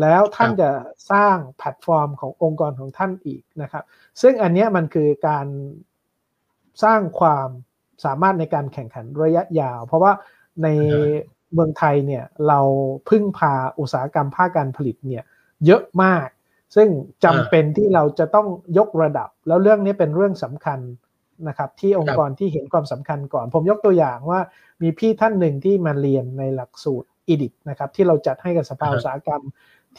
[0.00, 0.70] แล้วท่านจะ
[1.12, 3.84] สร้างแพลตฟอร์มขององค์กรของท่านอีกนะครับ
[4.20, 5.46] ซึ่งอันนี้มันคือการ
[6.84, 7.48] สร้างความ
[8.04, 10.12] สามารถในการแข่งขันระยะยาว เพราะว่า
[10.62, 10.68] ใน
[11.52, 12.60] เมืองไทยเนี่ยเรา
[13.08, 15.24] พึ่งพาอุตสาหกรรมภาคการผลิตเนี่ย
[15.66, 16.28] เยอะมาก
[16.76, 16.88] ซึ่ง
[17.24, 18.46] จำเป็นที่เราจะต้อง
[18.78, 20.78] ยกระดับ แล้วเรื่องนี้เป็นเรื่องสำคัญ
[21.48, 24.40] นะครับที่องค์กรที่เห็นความสำคัญก่อน ผมยกตัวอย่างว่า
[24.82, 29.42] มีพี่ท่านหนึ่งที่มาเรียนในหลักสูตรอีดินะครับที่เราจัดให้กับสภาอ่าฮะอุตสาหกรรม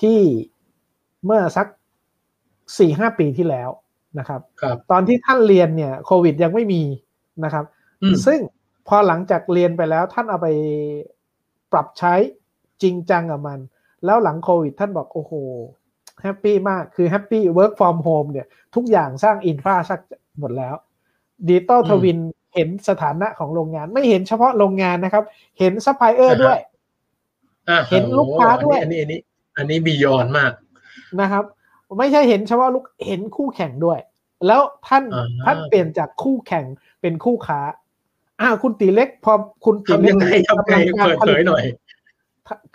[0.02, 0.20] ที่
[1.26, 1.68] เมื่อสัก
[2.78, 3.70] สี่ห้าปีที่แล้ว
[4.20, 6.84] นะครับครับตอนที่ท่านเรียนเนี่ยโควิดยังไม่มี
[7.44, 7.66] นะครับ
[8.04, 8.40] อืมซึ่ง
[8.88, 10.48] พอหลังจากเรียนไปแล้วท่านเอาไป
[11.72, 12.14] ปรับใช้
[12.82, 13.60] จริงจังกับมัน
[14.06, 15.34] แล้วหลังโควิดท่านบอกโอ้โห
[16.24, 20.00] happy มากคือ happy work from home เนี่ยทุกอย่างสร้าง infra สัก
[20.40, 20.76] หมดแล้ว
[21.48, 22.18] ดิจิตอลอืม twin
[22.56, 25.24] เห็นสถานะของโรงงาน ไม่เห็นเฉพาะโรงงานนะครับ
[25.60, 26.60] เห็นซัพพลายเออร์อ่าฮะด้วย
[27.70, 29.20] อ่าเห็นลูกค้าด้วยอันนี้อันนี้
[29.58, 30.52] อันนี้ beyond มาก
[31.22, 31.44] นะครับ
[31.98, 34.00] ไม่ใช่เห็นเฉพาะลูกเห็นคู่แข่งด้วย
[34.48, 36.66] แล้วท่านอ่าท่านเปลี่ยนจากคู่แข่ง
[37.02, 37.60] เป็นคู่ค้า
[38.42, 39.34] อ้าวคุณตีเล็ก พอ
[39.66, 41.64] คุณตีเล็ทำกยังไงทำไงกำลังการเปิดผเผลิยตหน่อย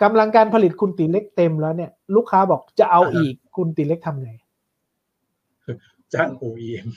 [0.03, 4.31] กำลังการผลิตคุณตีเล็กเต็มแล้วเนี่ย ลูกค้าบอกจะเอาอ่าฮะอีกคุณตีเล็กทำไง
[6.13, 6.87] จ้าง OEM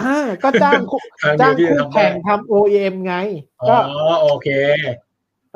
[0.00, 3.14] อ่าก็จ้างคู่ทางเดีจ้ายงวที่จะคู่ทำได้แข่งทำ OEM ไง
[3.62, 3.78] อ๋อ
[4.08, 4.48] ก็โอเค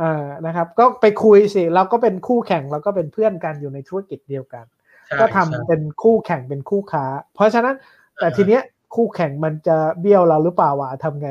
[0.01, 4.64] อ่านะครับ ก็ไปคุยสิเราก็เป็นคู่แข่งเราก็เป็นเพื่อนกันอยู่ในธุรกิจเดียวกัน
[5.07, 7.74] ใช่ก็ทำใช่เป็นคู่แข่งเป็นคู่ค้า เพราะฉะนั้น
[8.18, 8.62] แต่อ่าฮะทีเนี้ย
[8.95, 11.30] คู่แข่งมันจะเบี้ยวเราหรือเปล่าวะทำไง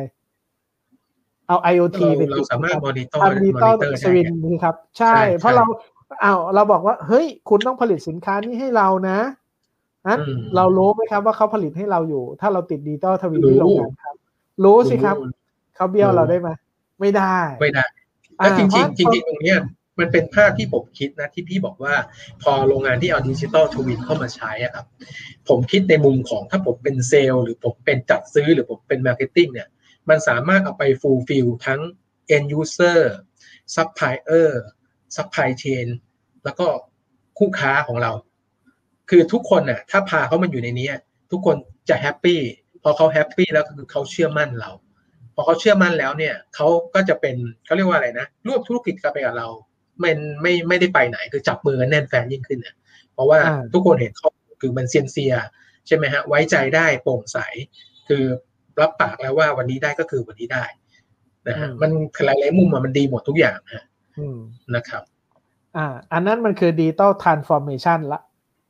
[1.48, 5.66] เอา IoT เราไปเราติดสามารถมอนิเตอร์ทำดิจิตอลได้สวินไงนี่ครับ ใช่ใช่เพราะใช่เรา
[6.22, 9.18] เอาวเราบอกว่า เฮ้ย คุณต้องผลิตสินค้านี้ให้เรานะ
[10.08, 14.16] นั้นอืมเรารู้ไหมครับว่าเขาผลิตให้เราอยู่ ถ้าเราติดดิจิตอลทวินที่รู้โรงงานครับ
[14.64, 15.32] รู้สิครับรู้
[15.76, 16.50] เขาเบี้ยวรู้เราได้ไหม
[17.00, 17.86] ไม่ได้ไม่ได้
[18.40, 19.60] อ่าแล้วจริงเพราะๆจริงๆตรงเนี้ย
[20.00, 21.94] มันเป็นภาพที่ผมคิดนะที่พี่บอกว่า
[22.42, 24.86] พอโรงงานที่เอา digital twin เข้ามาใช้อะครับ
[25.48, 29.70] ผมคิดในมุมของถ้าผมเป็นเซลล์หรือผมเป็นจัดซื้อหรือผมเป็น marketing เนี่ย
[30.10, 31.82] มันสามารถเอาไป fulfill ทั้ง
[32.36, 33.00] end user
[33.76, 34.50] supplier
[35.16, 35.88] supply chain
[36.44, 36.68] แล้วก็
[37.38, 38.12] คู่ค้าของเรา
[39.10, 40.88] คือทุกคนน่ะ ถ้าพาเขามาอยู่ในนี้
[41.32, 41.56] ทุกคน
[41.90, 42.40] จะ happy
[42.84, 44.72] พอเขา happy แล้วคือเขาเชื่อมั่นเรา
[45.36, 47.36] พอเขาเชื่อมั่นแล้วเนี่ยเขาก็จะเป็น
[47.66, 49.48] เขาเรียกว่าอะไรนะร่วมธุรกิจกันไปกับเรา
[50.00, 52.76] ไม่ไม่ไม่ได้ไปไหนคือจับมือกันแน่นแฟ้นยิ่งขึ้นเนี่ย
[53.14, 54.30] เพราะว่าอ่าทุกคนเห็นเขา
[54.62, 55.34] คือมัน sincere
[55.88, 57.38] ใช่ไหมฮะไว้ใจได้โปร่งใส
[58.08, 58.24] คือ
[58.80, 60.66] รับปากแล้วว่าวันนี้ได้ก็คือวันนี้ได้
[61.48, 61.92] นะฮะมัน
[62.26, 63.84] หลายๆมุมอะมันดีหมดทุกอย่างฮะ
[64.18, 64.38] อืม
[64.76, 65.04] นะครับ
[65.78, 68.20] อ่า อันนั้นมันคือ digital transformation ละ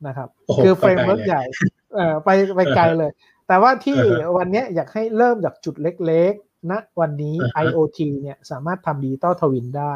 [0.08, 1.44] นะครับโอ้โหคือไปเฟรมไกลเวิร์กเลยใหญ่
[1.94, 3.12] เอ่อไปไปไกลเลย
[3.48, 9.96] แต่ว่าที่อ่าฮะวันเนี้ยอยากให้เริ่มจากจุดเล็กๆณวันนี้อ่าฮะ IoT เนี่ยสามารถทำดิจิตอลทวินได้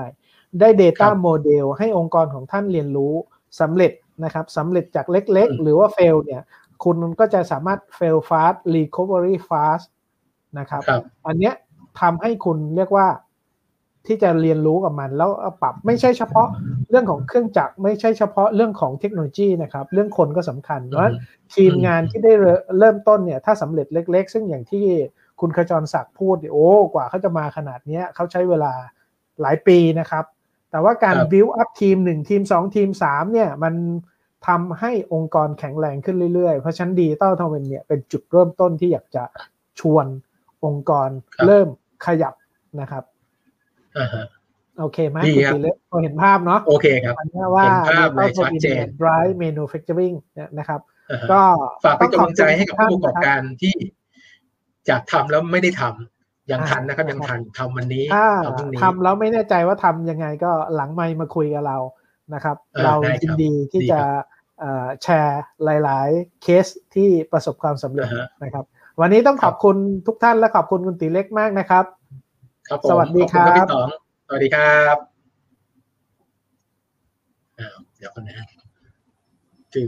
[0.60, 3.14] ได้ Data ครับ Model ให้องค์กรของท่านเรียนรู้
[3.60, 3.92] สำเร็จ
[4.24, 6.42] นะครับสำเร็จจากเล็กอืมๆหรือว่า fail เนี่ย
[6.84, 9.86] คุณก็จะสามารถ fail fast recovery fast
[10.60, 11.54] นะครับครับอันเนี้ย
[12.02, 13.08] ทำให้คุณเรียกว่า
[14.08, 16.48] ที่จะเรียนรู้กับมัน แล้วเอาปรับไม่ใช่เฉพาะ
[16.90, 21.16] เรื่องของเครื่องจักรไม่ใช่เฉพาะเรื่องของเทคโนโลยีนะครับ เรื่องคนก็สำคัญเพราะฉะนั้น
[21.56, 24.86] ทีมงานที่ได้เริ่มเริ่มต้นเนี่ยถ้าสำเร็จเล็ก ๆ ซึ่งอย่างที่
[25.40, 28.74] คุณขจรศักดิ์พูดเนี่ยโอ้กว่าเขาจะมาขนาดเนี้ยเขาใช้เวลา
[29.42, 30.26] หลายปีนะครับ
[30.72, 33.74] แต่ว่าการครับ build up ทีมหนึ่งทีมสองทีมสามเนี่ยมัน
[34.48, 39.24] ทำให้องค์กรแข็งแรงขึ้นเรื่อยๆ เพราะฉะนั้น digital twin เนี่ยเป็นจุดเริ่มต้นที่อยากจะ
[39.80, 40.06] ชวน
[40.66, 41.68] องค์กรครับเริ่ม
[42.06, 42.34] ขยับ
[42.82, 43.13] นะครับอ่าฮะ
[44.80, 50.82] โอเคไหมดีคุณครับติเล็กพอเห็นภาพเนาะโอเคครับอันนี้ว่าเห็นภาพเลย Digital ชัดเจน Twin ย drive manufacturing เนี่ยนะครับ
[51.12, 51.42] อ่าฮะก็
[51.84, 53.74] ฝากเป็นกำลังใจให้กับต้ผู้องประกอบการที่
[54.88, 61.78] อยากทำแล้วไม่ได้ทำยังอ่าทันนะครับยังทันทำวันนี้ถ้าทำพรุ่งนี้ทำแล้วไม่แน่ใจว่าทำยังไงก็หลังไมค์มาคุยกับเรา
[62.34, 64.24] นะครับอ่าเราได้ครับยินดีที่ดีจะครับ
[64.60, 65.44] เอ่อแชร์
[65.84, 66.66] หลาย ๆ เคส
[66.96, 68.66] ที่ประสบความสำเร็จอ่าฮะนะครับ
[69.02, 69.76] วันนี้ต้องคขรับอบคุณ
[70.08, 71.86] ทุกท่านและขอบคุณคุณติเล็กมากนะครับ
[72.68, 73.88] ครับผมสวัสดีขอณครับพี่ต๋อง
[74.28, 74.98] สวัสดีครับ
[77.60, 78.46] อ้าวเดี๋ยวคนนะ
[79.74, 79.86] คือ